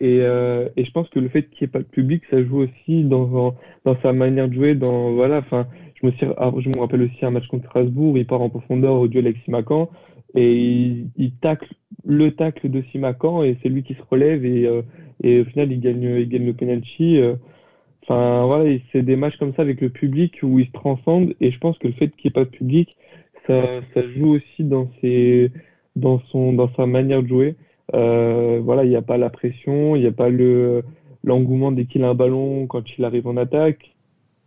[0.00, 2.64] Et, et, je pense que le fait qu'il n'y ait pas de public, ça joue
[2.64, 4.74] aussi dans, dans sa manière de jouer.
[4.74, 5.66] Dans, voilà, enfin,
[6.00, 8.94] je, me ah, je me rappelle aussi un match contre Strasbourg, il part en profondeur
[8.94, 9.90] au duel avec Simacan
[10.34, 11.72] et il, il, tacle
[12.04, 14.68] le tacle de Simacan et c'est lui qui se relève et,
[15.22, 17.18] et au final il gagne, il le penalty.
[18.02, 21.50] Enfin voilà, c'est des matchs comme ça avec le public où il se transcende et
[21.50, 22.96] je pense que le fait qu'il n'y ait pas de public,
[23.48, 24.90] ça, joue aussi dans,
[26.30, 27.56] son, dans sa manière de jouer.
[27.94, 30.84] Euh, voilà, il n'y a pas la pression, il n'y a pas le
[31.24, 33.94] l'engouement dès qu'il a un ballon quand il arrive en attaque.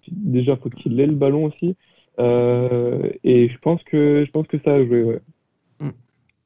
[0.10, 1.76] Déjà, faut qu'il ait le ballon aussi.
[2.20, 5.04] Euh, et je pense que je pense que ça a joué.
[5.04, 5.20] Mm.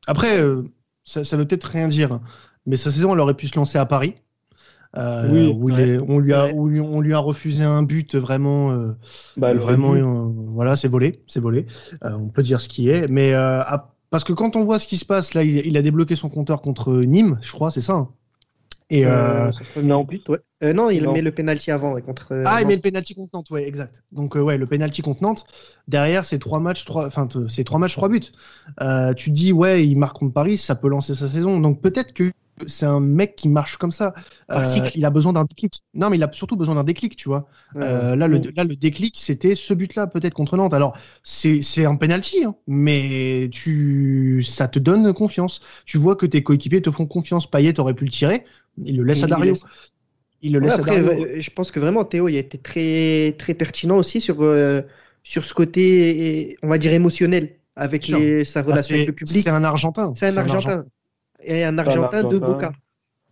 [0.07, 0.63] Après, euh,
[1.03, 2.19] ça, ça veut peut-être rien dire,
[2.65, 4.15] mais sa saison, elle aurait pu se lancer à Paris.
[4.97, 5.69] euh, où,
[6.07, 8.93] on, lui a, on lui a refusé un but vraiment, euh,
[9.35, 11.65] bah, vraiment, euh, voilà, c'est volé, c'est volé.
[12.01, 13.33] on peut dire ce qui est, mais
[14.09, 16.61] parce que quand on voit ce qui se passe là, il, a débloqué son compteur
[16.61, 17.93] contre Nîmes, je crois, c'est ça.
[17.93, 18.09] Hein?
[18.89, 20.73] Et non, ouais.
[20.73, 22.43] non, il met le penalty avant contre.
[22.45, 24.03] ah, il met le penalty contre Nantes, ouais, exact.
[24.11, 25.45] Donc ouais, le penalty contre Nantes.
[25.87, 28.31] Derrière, c'est trois matchs, trois, enfin, c'est trois matchs, trois buts.
[29.17, 31.59] tu dis ouais, il marque contre Paris, ça peut lancer sa saison.
[31.59, 32.31] Donc peut-être que
[32.67, 34.13] c'est un mec qui marche comme ça.
[34.51, 34.61] Euh,
[34.95, 35.81] il a besoin d'un déclic.
[35.93, 37.47] Non, mais il a surtout besoin d'un déclic, tu vois.
[37.75, 40.73] Euh, là, le, là, le déclic, c'était ce but-là, peut-être contre Nantes.
[40.73, 45.61] Alors, c'est un penalty, hein, mais tu, ça te donne confiance.
[45.85, 47.49] Tu vois que tes coéquipiers te font confiance.
[47.49, 48.45] Payet aurait pu le tirer.
[48.83, 49.55] Il le laisse à Dario.
[50.41, 51.27] Il, le laisse à Dario.
[51.37, 54.81] Je pense que vraiment, Théo, il a été très, très pertinent aussi sur, euh,
[55.23, 58.05] sur ce côté, on va dire, émotionnel avec
[58.45, 59.43] sa bah, relation avec le public.
[59.43, 60.13] C'est un Argentin.
[60.15, 60.85] C'est un, Argentin
[61.45, 62.71] et un Argentin, de Boca.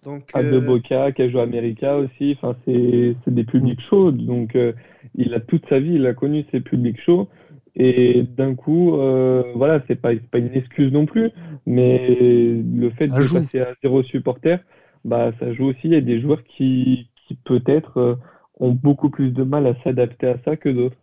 [0.04, 2.38] Donc, De euh, Boca, qui a joué à América aussi.
[2.38, 4.12] Enfin, c'est des publics chauds.
[4.12, 4.74] Donc, euh,
[5.16, 7.30] il a toute sa vie, il a connu ces publics chauds.
[7.76, 11.32] Et d'un coup, euh, voilà, c'est pas, pas une excuse non plus,
[11.66, 14.60] mais le fait de passer à zéro supporter,
[15.06, 15.80] bah, ça joue aussi.
[15.86, 18.20] Il y a des joueurs qui, qui peut-être
[18.60, 20.98] ont beaucoup plus de mal à s'adapter à ça que d'autres.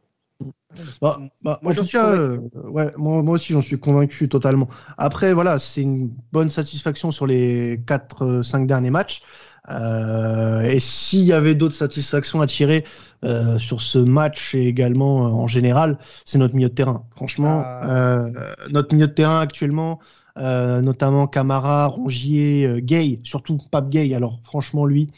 [1.00, 4.68] Bah, bah, moi, euh, ouais, moi, moi, aussi, j'en suis convaincu totalement.
[4.98, 9.22] Après, voilà, c'est une bonne satisfaction sur les 4-5 derniers matchs.
[9.68, 12.84] Euh, et s'il y avait d'autres satisfactions à tirer
[13.24, 17.04] euh, sur ce match et également en général, c'est notre milieu de terrain.
[17.14, 18.26] Franchement, ah.
[18.70, 19.98] notre milieu de terrain actuellement,
[20.36, 24.14] notamment Camara, Rongier, Gay, surtout Pape Gay.
[24.14, 25.10] Alors, franchement, lui,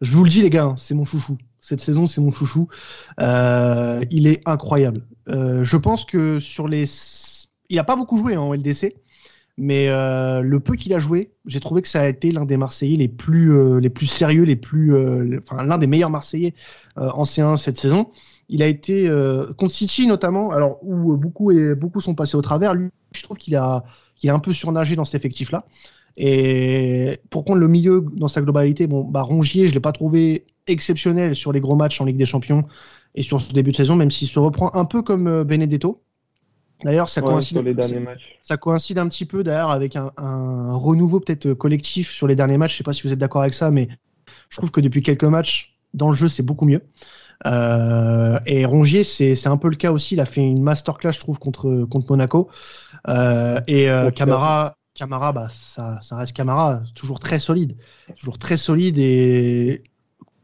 [0.00, 2.68] je vous le dis, les gars, hein, c'est mon chouchou cette saison, c'est mon chouchou.
[3.20, 5.02] Euh, il est incroyable.
[5.28, 6.84] Euh, je pense que sur les.
[7.68, 8.94] Il n'a pas beaucoup joué hein, en LDC,
[9.58, 12.56] mais euh, le peu qu'il a joué, j'ai trouvé que ça a été l'un des
[12.56, 14.94] Marseillais les plus, les plus sérieux, les plus,
[15.36, 16.54] enfin, l'un des meilleurs Marseillais
[16.96, 18.08] en C1 cette saison.
[18.48, 19.06] Il a été
[19.58, 22.72] contre City notamment, alors où beaucoup et beaucoup sont passés au travers.
[22.72, 23.84] Lui, je trouve qu'il a,
[24.16, 25.66] qu'il a un peu surnagé dans cet effectif-là.
[26.16, 30.46] Et pour prendre le milieu dans sa globalité, bon, bah Rongier, je l'ai pas trouvé
[30.66, 32.64] exceptionnel sur les gros matchs en Ligue des Champions
[33.14, 36.02] et sur ce début de saison, même s'il se reprend un peu comme euh, Benedetto.
[36.84, 37.60] D'ailleurs, ça, coïncide,
[38.40, 40.12] ça coïncide un petit peu d'ailleurs avec un,
[40.70, 42.72] renouveau peut-être euh, collectif sur les derniers matchs.
[42.72, 43.88] Je sais pas si vous êtes d'accord avec ça, mais
[44.48, 46.82] je trouve que depuis quelques matchs, dans le jeu, c'est beaucoup mieux.
[47.46, 50.14] Euh, et Rongier, c'est un peu le cas aussi.
[50.14, 52.48] Il a fait une masterclass, je trouve, contre, contre Monaco.
[53.08, 57.76] et Camara, Camara bah, ça, reste Camara, toujours très solide.
[58.16, 59.84] Toujours très solide et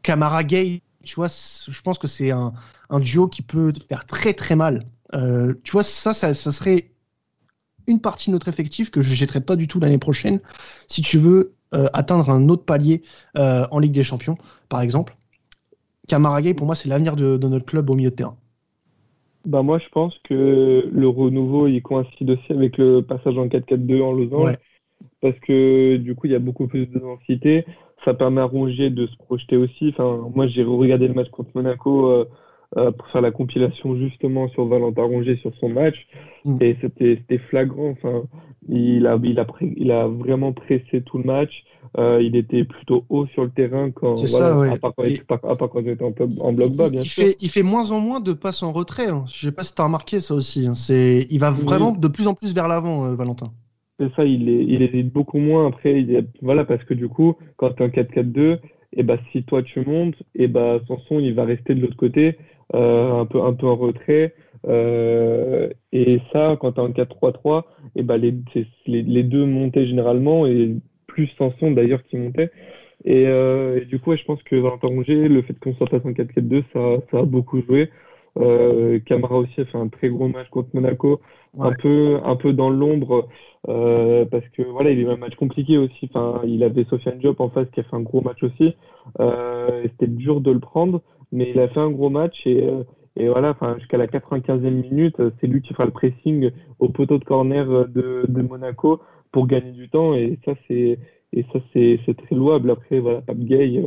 [0.01, 2.53] Camara Gay, tu vois, je pense que c'est un,
[2.99, 4.85] duo qui peut faire très très mal.
[5.13, 6.91] Euh, tu vois, ça, ça, serait
[7.87, 10.39] une partie de notre effectif que je ne jetterai pas du tout l'année prochaine
[10.87, 13.03] si tu veux euh, atteindre un autre palier
[13.37, 14.37] euh, en Ligue des Champions,
[14.69, 15.17] par exemple.
[16.07, 18.37] Camara Gay, pour moi, c'est l'avenir de, notre club au milieu de terrain.
[19.45, 24.01] Bah moi, je pense que le renouveau, il coïncide aussi avec le passage en 4-4-2
[24.01, 24.55] en losange.
[25.21, 27.65] Parce que du coup, il y a beaucoup plus de densité
[28.05, 29.89] ça permet à Rongier de se projeter aussi.
[29.89, 32.25] Enfin, moi, j'ai regardé le match contre Monaco euh,
[32.77, 35.95] euh, pour faire la compilation justement sur Valentin Rongier sur son match.
[36.43, 36.57] Mm.
[36.61, 37.89] Et c'était flagrant.
[37.89, 38.23] Enfin,
[38.67, 41.63] il a, il, a il a vraiment pressé tout le match.
[41.97, 45.13] Euh, il était plutôt haut sur le terrain quand, voilà, à, part quand, il
[45.89, 47.23] était en, bloc bas, bien il sûr.
[47.23, 49.07] Fait, il fait moins en moins de passes en retrait.
[49.07, 49.23] Hein.
[49.27, 50.67] Je sais pas si tu as remarqué ça aussi.
[50.67, 50.73] Hein.
[50.89, 53.53] Il va vraiment de plus en plus vers l'avant, Valentin.
[53.97, 55.67] C'est ça, il, est, il hésite beaucoup moins.
[55.67, 58.59] Après, il voilà, parce que du coup, quand tu es en 4-4-2,
[58.95, 62.37] et bah, si toi tu montes, et bah, Sanson, il va rester de l'autre côté,
[62.73, 64.33] euh, un, peu, un peu en retrait.
[64.67, 67.63] Euh, et ça, quand tu es en 4-3-3,
[67.95, 68.33] et bah, les,
[68.85, 70.75] les, deux montaient généralement, et
[71.07, 72.51] plus Sanson d'ailleurs qui montait.
[73.03, 76.11] Et, euh, du coup, je pense que Valentin Rongier, le fait qu'on soit passé en
[76.11, 77.89] 4-4-2, ça, ça a beaucoup joué.
[78.37, 81.21] Euh, Camara aussi a fait un très gros match contre Monaco,
[81.59, 83.27] un peu un peu dans l'ombre
[83.67, 86.09] euh, parce que voilà, il a eu un match compliqué aussi.
[86.13, 88.75] Enfin, il avait Sofiane Diop en face qui a fait un gros match aussi.
[89.19, 92.83] Euh, C'était dur de le prendre, mais il a fait un gros match et, euh,
[93.15, 97.17] et voilà, enfin jusqu'à la 95e minute, c'est lui qui fera le pressing au poteau
[97.17, 100.99] de corner de, de Monaco pour gagner du temps et ça c'est
[101.33, 102.71] et ça c'est très louable.
[102.71, 103.81] Après voilà, Pape Gay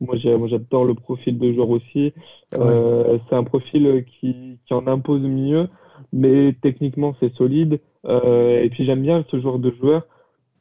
[0.00, 2.12] moi, j'adore le profil de joueur aussi.
[2.58, 5.68] Euh, c'est un profil qui, qui, en impose mieux,
[6.12, 7.80] mais techniquement, c'est solide.
[8.06, 10.06] Euh, et puis, j'aime bien ce genre de joueur.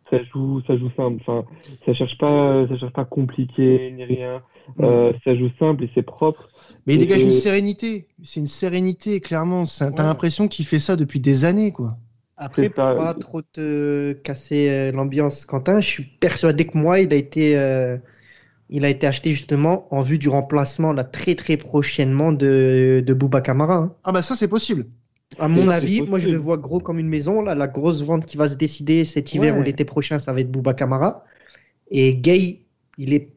[0.09, 1.17] Ça joue, ça joue simple.
[1.21, 1.45] Enfin,
[1.85, 4.41] ça cherche pas, ça cherche pas compliqué ni rien.
[4.79, 6.49] Euh, ça joue simple et c'est propre.
[6.85, 8.07] Mais il dégage une sérénité.
[8.23, 9.63] C'est une sérénité, clairement.
[9.65, 11.97] T'as l'impression qu'il fait ça depuis des années, quoi.
[12.37, 17.13] Après, pour pas, pas trop te casser l'ambiance, Quentin, je suis persuadé que moi, il
[17.13, 17.55] a été
[18.69, 23.13] il a été acheté justement en vue du remplacement là, très très prochainement de, de
[23.13, 23.75] Bouba Kamara.
[23.75, 23.95] hein.
[24.03, 24.87] Ah bah ça c'est possible.
[25.39, 27.41] À mon avis, moi je le vois gros comme une maison.
[27.41, 29.59] Là, la grosse vente qui va se décider cet hiver Ouais.
[29.61, 31.23] ou l'été prochain, ça va être Bouba Kamara.
[31.89, 32.61] Et Gay,
[32.97, 33.29] il est,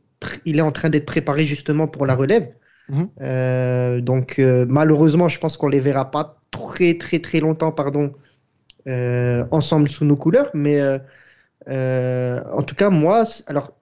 [0.44, 2.48] il est en train d'être préparé justement pour la relève.
[2.88, 3.08] Mhm.
[3.20, 8.12] Euh, donc euh, malheureusement, je pense qu'on les verra pas très très très longtemps, pardon,
[8.86, 10.50] euh, ensemble sous nos couleurs.
[10.54, 10.80] Mais
[11.68, 13.72] en tout cas, moi, alors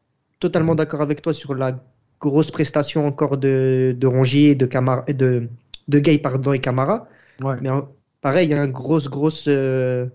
[0.40, 1.78] totalement d'accord avec toi sur la
[2.20, 5.48] grosse prestation encore de, de Rongier, de Camara, de,
[5.88, 7.06] de Gay pardon et Camara.
[7.42, 7.56] Ouais.
[7.60, 7.88] Mais en-
[8.24, 10.06] pareil, il y a une grosse, grosse euh,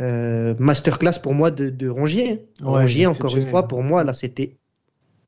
[0.00, 2.48] euh, masterclass pour moi de, de Rongier.
[2.60, 4.56] Ouais, Rongier, encore une fois, pour moi, là, c'était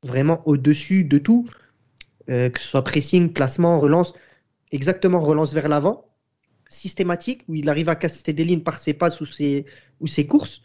[0.03, 1.47] vraiment au-dessus de tout.
[2.29, 4.13] Euh, que ce soit pressing, placement, relance,
[4.73, 6.05] exactement relance vers l'avant,
[6.67, 9.65] systématique, où il arrive à casser des lignes par ses passes ou ses,
[10.01, 10.61] ou ses courses.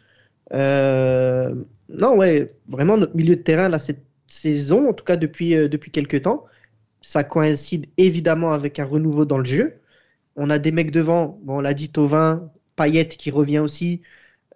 [0.51, 5.91] Non, ouais, vraiment, notre milieu de terrain, là, cette saison, en tout cas depuis, depuis
[5.91, 6.43] quelques temps,
[7.01, 9.79] ça coïncide évidemment avec un renouveau dans le jeu.
[10.35, 14.01] On a des mecs devant, bon, on l'a dit, Tovin, Payet qui revient aussi,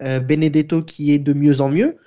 [0.01, 1.97] euh, Benedetto qui est de mieux en mieux.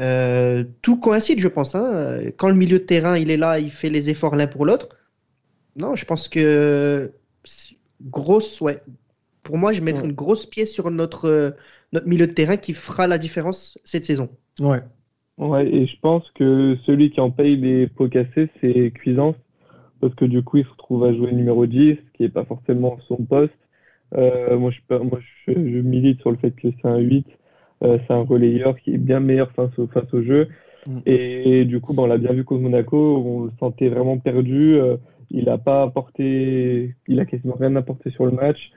[0.00, 1.74] Euh, tout coïncide, je pense.
[1.74, 2.20] hein.
[2.36, 4.88] Quand le milieu de terrain il est là, il fait les efforts l'un pour l'autre.
[5.76, 7.12] Non, je pense que
[7.44, 8.80] c'est- grosse, ouais.
[9.42, 10.08] Pour moi, je vais mettre Ouais.
[10.08, 11.50] une grosse pièce sur notre, euh,
[11.92, 14.28] notre milieu de terrain qui fera la différence cette saison.
[14.60, 14.82] Ouais.
[15.36, 19.34] Ouais, et je pense que celui qui en paye les pots cassés, c'est Cuisance,
[20.04, 22.44] parce que du coup, il se retrouve à jouer numéro 10, ce qui n'est pas
[22.44, 23.54] forcément son poste.
[24.14, 27.26] Euh, moi, je, peux- moi je, je milite sur le fait que c'est un 8,
[27.82, 30.48] euh, c'est un relayeur qui est bien meilleur face au, face au jeu.
[30.86, 30.98] Mm.
[31.06, 34.74] Et, du coup, ben, on l'a bien vu contre Monaco, on le sentait vraiment perdu.
[34.74, 34.98] euh,
[35.30, 38.72] il n'a pas apporté, il a quasiment rien apporté sur le match.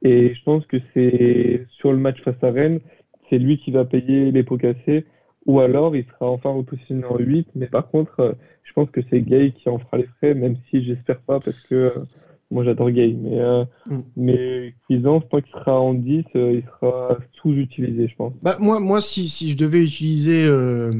[0.00, 2.80] Et je pense que c'est sur le match face à Rennes,
[3.28, 5.04] c'est lui qui va payer les pots cassés.
[5.46, 7.48] Ou alors, il sera enfin repositionné en 8.
[7.54, 8.32] Mais par contre, euh,
[8.64, 11.58] je pense que c'est Gay qui en fera les frais, même si j'espère pas, parce
[11.68, 11.90] que euh,
[12.50, 13.16] moi j'adore Gay.
[13.18, 14.00] Mais, euh, Mm.
[14.16, 18.32] mais Cuisance, tant qu'il sera en 10, euh, il sera sous-utilisé, je pense.
[18.42, 20.92] Bah, moi, moi si, si je devais utiliser euh,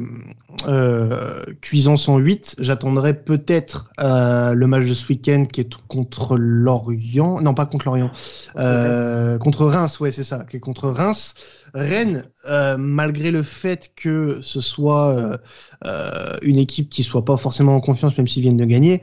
[0.67, 6.37] euh, Cuisance en 8, j'attendrais peut-être euh, le match de ce week-end qui est contre
[6.39, 7.41] Lorient.
[7.41, 8.11] Non, pas contre Lorient.
[8.57, 11.35] Euh, contre Reims, ouais, c'est ça, qui est contre Reims.
[11.75, 15.39] Rennes, euh, malgré le fait que ce soit euh,
[15.85, 19.03] euh, une équipe qui soit pas forcément en confiance, même s'ils viennent de gagner,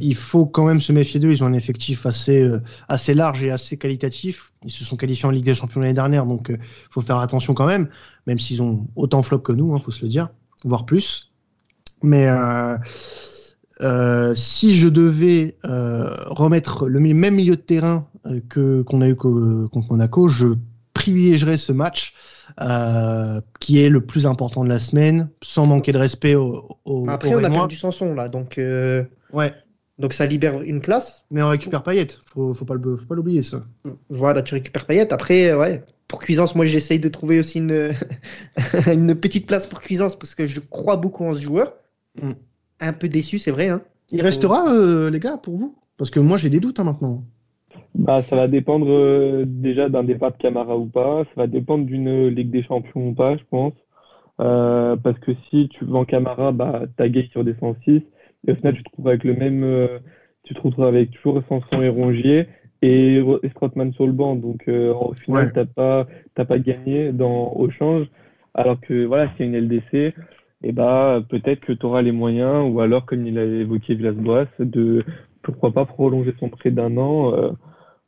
[0.00, 1.30] il faut quand même se méfier d'eux.
[1.32, 2.48] Ils ont un effectif assez,
[2.88, 4.52] assez large et assez qualitatif.
[4.64, 6.58] Ils se sont qualifiés en Ligue des Champions l'année dernière, donc il
[6.90, 7.88] faut faire attention quand même,
[8.26, 10.28] même s'ils ont autant flop que nous, il faut se le dire,
[10.64, 11.32] voire plus.
[12.02, 12.28] Mais
[14.34, 18.06] si je devais remettre le même milieu de terrain
[18.48, 20.48] que qu'on a eu co- contre Monaco, je
[21.10, 22.14] privilégierais ce match
[22.60, 27.08] euh, qui est le plus important de la semaine, sans manquer de respect au, au,
[27.08, 29.52] Après, aux on a perdu Sanson là, donc, euh, Ouais,
[29.98, 31.24] donc ça libère une place.
[31.30, 33.64] mais on récupère Payet, faut, faut pas le- faut pas l'oublier ça.
[34.10, 35.12] Voilà, tu récupères Payet.
[35.12, 37.92] Après, euh, ouais, pour Cuisance, moi j'essaye de trouver aussi une,
[38.92, 41.72] une petite place pour Cuisance parce que je crois beaucoup en ce joueur.
[42.20, 42.32] Mm.
[42.80, 43.68] Un peu déçu, c'est vrai.
[43.68, 43.82] Hein.
[44.10, 45.76] Il restera, euh, les gars, pour vous?
[45.98, 47.24] Parce que moi j'ai des doutes hein, maintenant.
[47.94, 51.24] Bah, ça va dépendre euh, déjà d'un départ de Camara ou pas.
[51.24, 53.72] Ça va dépendre d'une Ligue des Champions ou pas, je pense.
[54.40, 58.02] Euh, parce que si tu vends Camara, bah, t'as Gay qui redescend en 6.
[58.46, 59.64] Et au final, tu te retrouves avec le même.
[59.64, 59.98] euh,
[60.44, 62.46] tu te retrouves avec toujours Sanson et Rongier
[62.82, 63.50] et, et
[63.92, 64.36] sur le banc.
[64.36, 65.52] Donc, au final, Ouais.
[65.52, 68.06] t'as pas, pas gagné dans, au change.
[68.54, 70.14] Alors que, voilà, a une LDC,
[70.62, 74.46] et bah, peut-être que tu auras les moyens, ou alors, comme il a évoqué Villas-Boas,
[74.58, 75.04] de
[75.46, 77.32] pourquoi pas prolonger son prêt d'un an.
[77.34, 77.50] euh,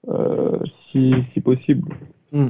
[0.08, 0.58] euh,
[0.90, 1.88] si, si possible.
[2.32, 2.48] Mm.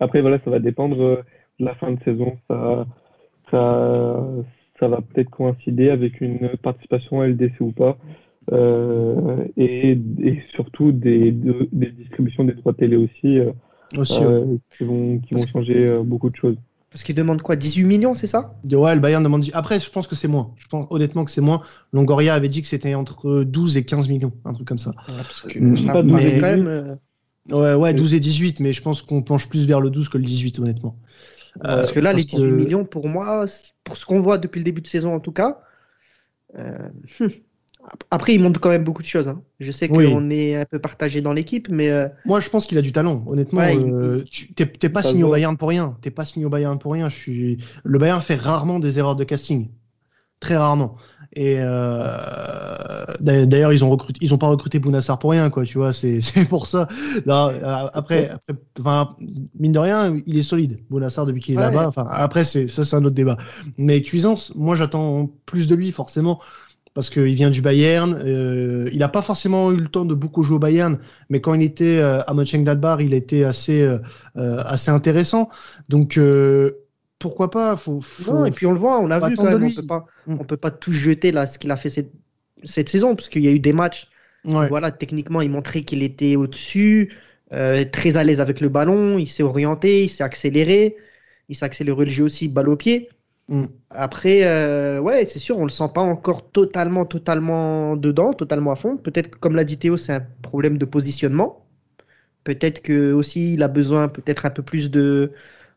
[0.00, 1.16] Après, voilà, ça va dépendre euh,
[1.58, 2.38] de la fin de saison.
[2.48, 2.86] Ça,
[3.50, 4.26] ça,
[4.78, 7.98] ça va peut-être coïncider avec une participation à LDC ou pas.
[8.52, 13.52] Euh, et, et surtout des, de- des distributions des droits télé aussi euh,
[13.96, 16.56] Aussi, euh, qui vont, qui vont changer beaucoup de choses.
[16.90, 18.54] Parce qu'il demande quoi 18 millions, c'est ça?
[18.64, 18.74] Ouais.
[18.74, 19.44] ouais, le Bayern demande.
[19.52, 20.52] Après, je pense que c'est moins.
[20.56, 21.62] Je pense honnêtement que c'est moins.
[21.92, 24.92] Longoria avait dit que c'était entre 12 et 15 millions, un truc comme ça.
[25.06, 26.40] Parce que ça Pas me paraît 18.
[26.40, 26.66] quand même.
[26.66, 26.94] euh,
[27.50, 27.94] Ouais, ouais, Oui.
[27.94, 30.58] 12 et 18, mais je pense qu'on penche plus vers le 12 que le 18,
[30.58, 30.96] honnêtement.
[31.62, 33.46] Parce que là, les parce que- 18 millions, pour moi,
[33.84, 35.60] pour ce qu'on voit depuis le début de saison en tout cas,
[36.56, 36.88] euh,
[37.20, 37.30] hum.
[38.10, 39.28] Après, il montre quand même beaucoup de choses.
[39.28, 39.42] hein.
[39.58, 40.10] Je sais Oui.
[40.10, 42.92] qu'on est un peu partagé dans l'équipe, mais euh, Moi, je pense qu'il a du
[42.92, 43.60] talent, honnêtement.
[43.60, 45.30] Ouais, euh, tu- T'es t'es pas signé au.
[45.30, 45.96] Bayern pour rien.
[46.02, 47.08] T'es pas signé au Bayern pour rien.
[47.08, 47.58] Je suis...
[47.84, 49.68] Le Bayern fait rarement des erreurs de casting.
[50.40, 50.96] très rarement.
[51.36, 55.64] Et euh, d'ailleurs, ils ont recruté, ils ont pas recruté Bounassar pour rien, quoi.
[55.64, 56.88] Tu vois, c'est pour ça.
[57.26, 59.16] Là, après, après, enfin,
[59.58, 61.88] mine de rien, il est solide, Bounassar depuis qu'il est là-bas.
[61.88, 63.36] Enfin, après, c'est ça, c'est un autre débat.
[63.78, 66.40] Mais Cuisance, moi, j'attends plus de lui forcément
[66.94, 68.14] parce qu'il vient du Bayern.
[68.14, 70.98] Euh, il n'a pas forcément eu le temps de beaucoup jouer au Bayern,
[71.28, 73.98] mais quand il était euh, à Mönchengladbach, il était assez, euh,
[74.34, 75.48] assez intéressant.
[75.88, 76.18] Donc
[77.18, 79.70] pourquoi pas faut, faut, Et puis on le voit, on a vu quand même, on
[79.70, 80.36] peut pas, mm.
[80.40, 82.12] on peut pas tout jeter là ce qu'il a fait cette,
[82.64, 84.08] cette saison, parce qu'il y a eu des matchs.
[84.44, 87.12] Voilà, techniquement, il montrait qu'il était au-dessus,
[87.50, 90.96] très à l'aise avec le ballon, il s'est orienté, il s'est accéléré,
[91.50, 93.10] il s'est accéléré le jeu aussi, balle au pied.
[93.50, 93.64] Mm.
[93.90, 98.76] Après, euh, ouais, c'est sûr, on le sent pas encore totalement, totalement dedans, totalement à
[98.76, 98.96] fond.
[98.96, 101.66] Peut-être que, comme l'a dit Théo, c'est un problème de positionnement.
[102.44, 105.32] Peut-être que aussi il a besoin peut-être un peu plus de,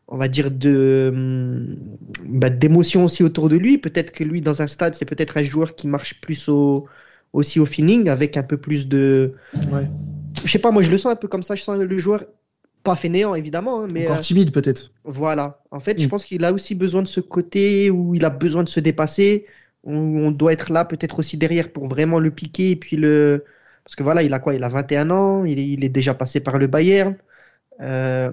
[0.08, 1.76] on va dire de, mm,
[2.38, 3.78] bah, d'émotion aussi autour de lui.
[3.78, 6.86] Peut-être que lui, dans un stade, c'est peut-être un joueur qui marche plus au,
[7.32, 9.34] aussi au feeling, avec un peu plus de.
[9.72, 9.88] Ouais.
[10.44, 11.56] Je sais pas, moi je le sens un peu comme ça.
[11.56, 12.24] Je sens le joueur
[12.84, 14.92] pas fainéant évidemment, hein, mais encore euh, timide peut-être.
[15.04, 15.62] Voilà.
[15.70, 16.10] En fait, je mm.
[16.10, 19.46] pense qu'il a aussi besoin de ce côté où il a besoin de se dépasser.
[19.82, 23.44] Où on doit être là peut-être aussi derrière pour vraiment le piquer et puis le
[23.84, 24.54] parce que voilà, il a quoi?
[24.54, 27.16] Il a 21 ans, il est, déjà passé par le Bayern.
[27.82, 28.32] Euh,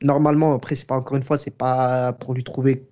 [0.00, 2.86] normalement, après, c'est pas encore une fois, c'est pas pour lui trouver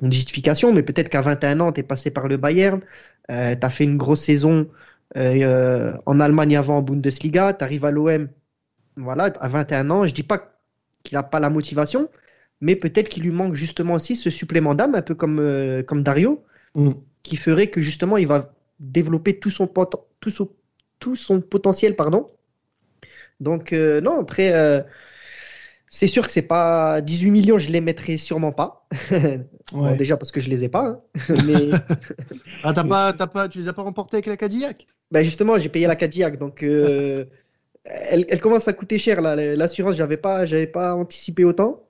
[0.00, 2.80] une justification, mais peut-être qu'à 21 ans, tu es passé par le Bayern,
[3.32, 4.68] euh, tu as fait une grosse saison
[5.16, 8.28] en Allemagne avant en Bundesliga, tu arrives à l'OM,
[8.98, 10.52] voilà, à 21 ans, je dis pas
[11.02, 12.08] qu'il n'a pas la motivation,
[12.60, 16.02] mais peut-être qu'il lui manque justement aussi ce supplément d'âme, un peu comme, euh, comme
[16.02, 16.90] Dario, mm.
[17.22, 19.68] qui ferait que justement il va développer tout son,
[20.20, 20.50] tout son,
[20.98, 21.96] tout son potentiel.
[21.96, 22.26] pardon.
[23.40, 24.82] Donc, euh, non, après, euh,
[25.88, 28.88] c'est sûr que c'est pas 18 millions, je les mettrai sûrement pas.
[29.96, 30.84] déjà parce que je les ai pas.
[30.86, 31.00] Hein.
[31.46, 31.70] mais...
[32.64, 35.70] ah, t'as pas, pas, tu les as pas remportés avec la Cadillac ben justement, j'ai
[35.70, 36.62] payé la Cadillac, donc
[37.88, 39.20] elle, commence à coûter cher.
[39.20, 41.82] L'assurance, je n'avais pas, pas anticipé autant.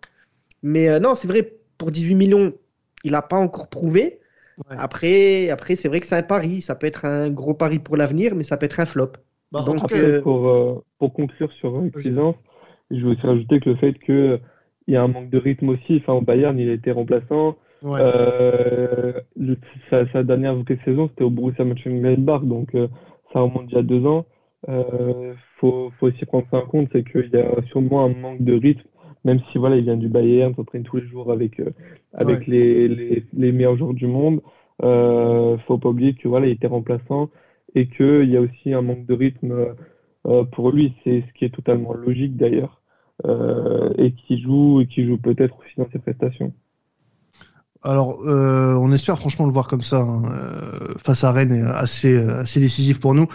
[0.63, 2.53] Mais euh, non, c'est vrai, pour 18 millions,
[3.05, 4.21] il n'a pas encore prouvé.
[4.71, 6.61] Après, après c'est vrai que c'est un pari.
[6.61, 9.13] Ça peut être un gros pari pour l'avenir, mais ça peut être un flop.
[9.53, 12.35] Bah, Donc, euh, pour, euh, pour, conclure sur Cuisance,
[12.91, 14.41] je veux aussi rajouter que le fait qu'il
[14.89, 15.99] y a un manque de rythme aussi.
[16.03, 17.57] Enfin, au Bayern, il a été remplaçant.
[19.91, 22.73] sa, dernière saison, c'était au Borussia Mönchengladbach, donc
[23.33, 24.27] ça remonte déjà deux ans
[24.69, 28.43] euh, faut, faut aussi prendre ça en compte, c'est qu'il y a sûrement un manque
[28.43, 28.89] de rythme,
[29.25, 31.71] même si voilà, il vient du Bayern, s'entraîne tous les jours avec, euh,
[32.15, 34.41] avec les, les, les, meilleurs joueurs du monde.
[34.83, 37.31] Euh, faut pas oublier que voilà, il était remplaçant
[37.75, 39.75] et qu'il y a aussi un manque de rythme
[40.27, 40.95] euh, pour lui.
[41.05, 42.81] C'est ce qui est totalement logique d'ailleurs,
[43.27, 46.53] euh, et qui joue et qui joue peut-être aussi dans ses prestations.
[47.85, 50.23] Alors, euh, on espère franchement le voir comme ça hein.
[50.35, 53.29] euh, face à Rennes, assez assez décisif pour nous.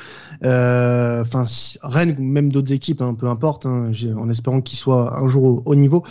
[0.43, 1.45] Euh, enfin,
[1.81, 5.75] Rennes, même d'autres équipes, hein, peu importe, hein, en espérant qu'il soit un jour au,
[5.75, 6.03] niveau.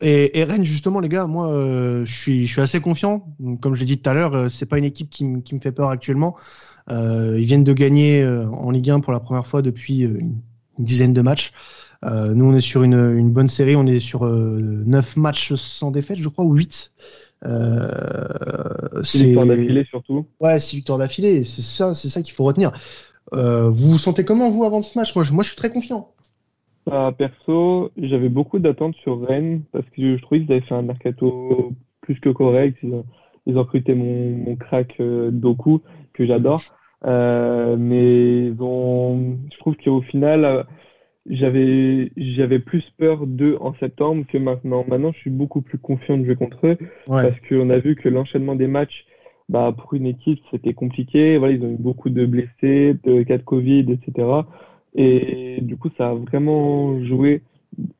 [0.00, 1.48] Et, Rennes, justement, les gars, moi,
[2.04, 3.26] je suis je suis assez confiant.
[3.60, 5.72] Comme je l'ai dit tout à l'heure, c'est pas une équipe qui, qui me fait
[5.72, 6.36] peur actuellement.
[6.88, 10.36] ils viennent de gagner en Ligue 1 pour la première fois depuis une,
[10.78, 11.52] dizaine de matchs.
[12.04, 13.74] nous, on est sur une, une bonne série.
[13.74, 16.92] On est sur 9 matchs sans défaite, je crois, ou 8.
[17.46, 20.26] Euh, c'est victoire d'affilée surtout.
[20.40, 21.44] Ouais, c'est victoire d'affilée.
[21.44, 22.72] C'est ça, c'est ça qu'il faut retenir.
[23.32, 25.14] Euh, vous vous sentez comment vous avant ce match?
[25.14, 26.12] Moi je, moi, je suis très confiant.
[26.86, 30.82] Bah, perso, j'avais beaucoup d'attentes sur Rennes parce que je trouvais qu'ils avaient fait un
[30.82, 32.78] mercato plus que correct.
[32.82, 33.04] Ils ont,
[33.46, 35.80] ils ont recruté mon, mon crack euh, Doku
[36.12, 36.62] que j'adore.
[37.06, 40.66] Mais ils ont, je trouve qu'au final,
[41.28, 44.84] j'avais j'avais plus peur d'eux en septembre que maintenant.
[44.86, 48.08] Maintenant, je suis beaucoup plus confiant de jouer contre eux parce qu'on a vu que
[48.08, 49.06] l'enchaînement des matchs,
[49.48, 51.38] bah, pour une équipe, c'était compliqué.
[51.38, 54.28] Voilà, ils ont eu beaucoup de blessés, de cas de Covid, etc.
[54.94, 57.42] Et du coup, ça a vraiment joué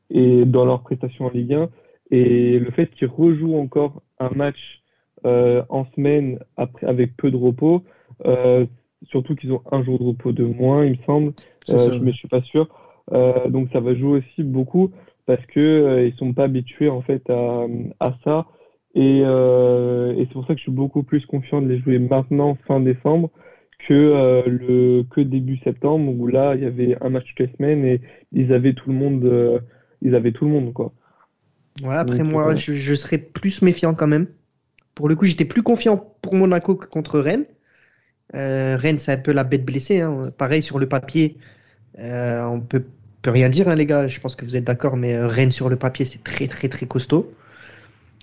[0.09, 1.69] et dans leur prestation en Ligue 1.
[2.11, 4.81] Et le fait qu'ils rejouent encore un match
[5.25, 7.83] euh, en semaine après, avec peu de repos,
[8.25, 8.65] euh,
[9.09, 11.33] surtout qu'ils ont un jour de repos de moins, il me semble,
[11.69, 12.69] euh, je suis pas sûr.
[13.13, 14.91] Euh, donc ça va jouer aussi beaucoup
[15.25, 17.65] parce que euh, ils sont pas habitués en fait à,
[17.99, 18.45] à ça.
[18.95, 21.99] Et, euh, et c'est pour ça que je suis beaucoup plus confiant de les jouer
[21.99, 23.29] maintenant, fin décembre,
[23.87, 27.85] que le que début septembre où là il y avait un match toutes les semaines
[27.85, 28.01] et
[28.31, 29.61] ils avaient tout le monde,
[30.01, 30.93] ils avaient tout le monde quoi.
[31.83, 34.27] Ouais, après moi je, je, serais plus méfiant quand même.
[34.95, 37.45] Pour le coup, j'étais plus confiant pour Monaco que contre Rennes.
[38.33, 39.99] Rennes, c'est un peu la bête blessée.
[39.99, 40.31] Hein.
[40.37, 41.37] Pareil sur le papier,
[41.99, 42.83] euh, on peut,
[43.21, 44.07] peut rien dire, hein, les gars.
[44.07, 46.69] Je pense que vous êtes d'accord, mais euh, Rennes sur le papier, c'est très, très,
[46.69, 47.33] très costaud.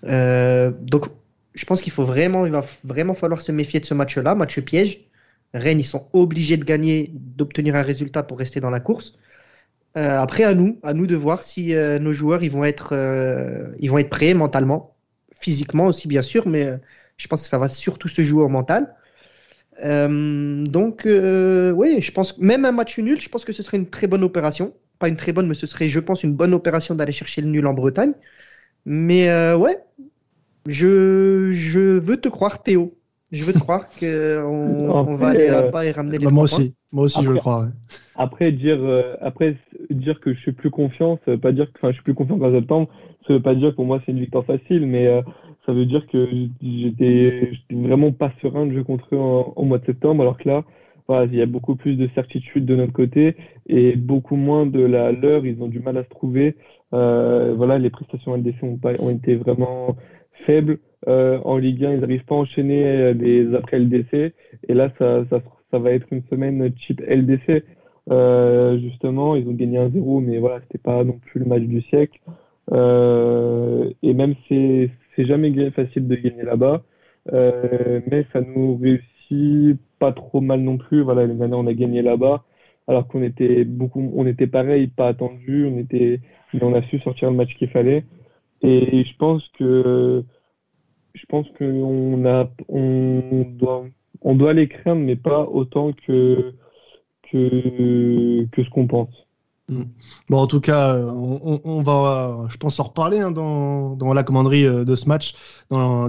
[0.04, 1.06] Euh, donc,
[1.54, 4.60] je pense qu'il faut vraiment, il va vraiment falloir se méfier de ce match-là, match
[4.60, 5.00] piège.
[5.54, 9.18] Rennes, ils sont obligés de gagner, d'obtenir un résultat pour rester dans la course.
[9.94, 12.94] Après, à nous, à nous de voir si nos joueurs ils vont être,
[13.78, 14.96] ils vont être prêts mentalement,
[15.34, 16.80] physiquement aussi bien sûr, mais
[17.18, 18.94] je pense que ça va surtout se jouer au mental.
[19.82, 24.06] Donc, oui, je pense même un match nul, je pense que ce serait une très
[24.06, 24.72] bonne opération.
[24.98, 27.48] Pas une très bonne, mais ce serait, je pense, une bonne opération d'aller chercher le
[27.48, 28.12] nul en Bretagne.
[28.84, 29.78] Mais ouais,
[30.66, 32.94] je, je veux te croire, Théo.
[33.32, 34.06] Je veux te croire qu'on
[35.08, 37.38] on va aller là-bas et ramener les bah, Moi aussi, moi aussi après, je le
[37.38, 37.68] crois.
[38.14, 39.56] Après, dire, euh, après,
[39.88, 42.38] dire que je suis plus confiant, ça veut pas dire que je suis plus confiant
[42.38, 42.88] qu'en septembre.
[43.26, 45.22] Ça veut pas dire que pour moi c'est une victoire facile, mais euh,
[45.66, 46.28] ça veut dire que
[46.62, 50.64] j'étais vraiment pas serein de jouer contre eux en, mois de septembre, alors que là,
[51.08, 53.36] voilà, il y a beaucoup plus de certitude de notre côté
[53.68, 55.44] et beaucoup moins de la leur.
[55.46, 56.56] Ils ont du mal à se trouver.
[56.94, 59.96] Euh, voilà, les prestations LDC ont, pas, ont été vraiment
[60.46, 60.78] faibles.
[61.08, 64.32] Euh, en Ligue 1, ils n'arrivent pas à enchaîner les euh, après LDC.
[64.68, 65.40] Et là, ça, ça,
[65.70, 67.64] ça va être une semaine type LDC.
[68.10, 71.62] Euh, justement, ils ont gagné un 0 mais voilà, c'était pas non plus le match
[71.62, 72.20] du siècle.
[72.72, 76.82] Euh, et même c'est c'est jamais facile de gagner là-bas,
[77.32, 81.02] euh, mais ça nous réussit pas trop mal non plus.
[81.02, 82.44] Voilà, dernière on a gagné là-bas,
[82.88, 86.20] alors qu'on était beaucoup, on était pareil, pas attendu, on était,
[86.54, 88.04] mais on a su sortir le match qu'il fallait.
[88.62, 90.24] Et je pense que
[91.14, 93.86] je pense qu'on a, on doit,
[94.22, 96.54] on doit les craindre, mais pas autant que,
[97.30, 99.26] que ce qu'on pense.
[99.68, 99.82] Mm.
[100.28, 104.22] Bon, en tout cas, on, on, va, je pense, en reparler hein, dans, dans, la
[104.22, 105.34] commanderie euh, de ce match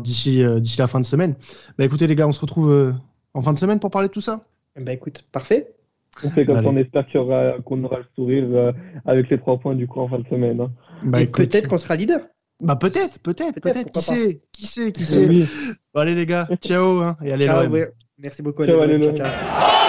[0.01, 1.35] d'ici euh, d'ici la fin de semaine.
[1.77, 2.93] Bah, écoutez, les gars, on se retrouve euh,
[3.33, 4.41] en fin de semaine pour parler de tout ça.
[4.79, 5.73] Bah, écoute, parfait.
[6.23, 7.07] On fait comme ça, on espère
[7.65, 8.73] qu'on aura, le sourire
[9.05, 10.61] avec les trois points du coup en fin de semaine.
[10.61, 10.71] Hein.
[11.03, 12.21] Bah, Et peut-être qu'on sera leader.
[12.59, 13.91] Bah peut-être, peut-être, peut-être.
[13.91, 15.27] qui sait, qui sait, qui sait.
[15.27, 17.67] Bon, allez les gars, ciao hein, et allez ciao,
[18.19, 18.63] Merci beaucoup.
[18.63, 19.79] Ciao, allez, ciao, ciao.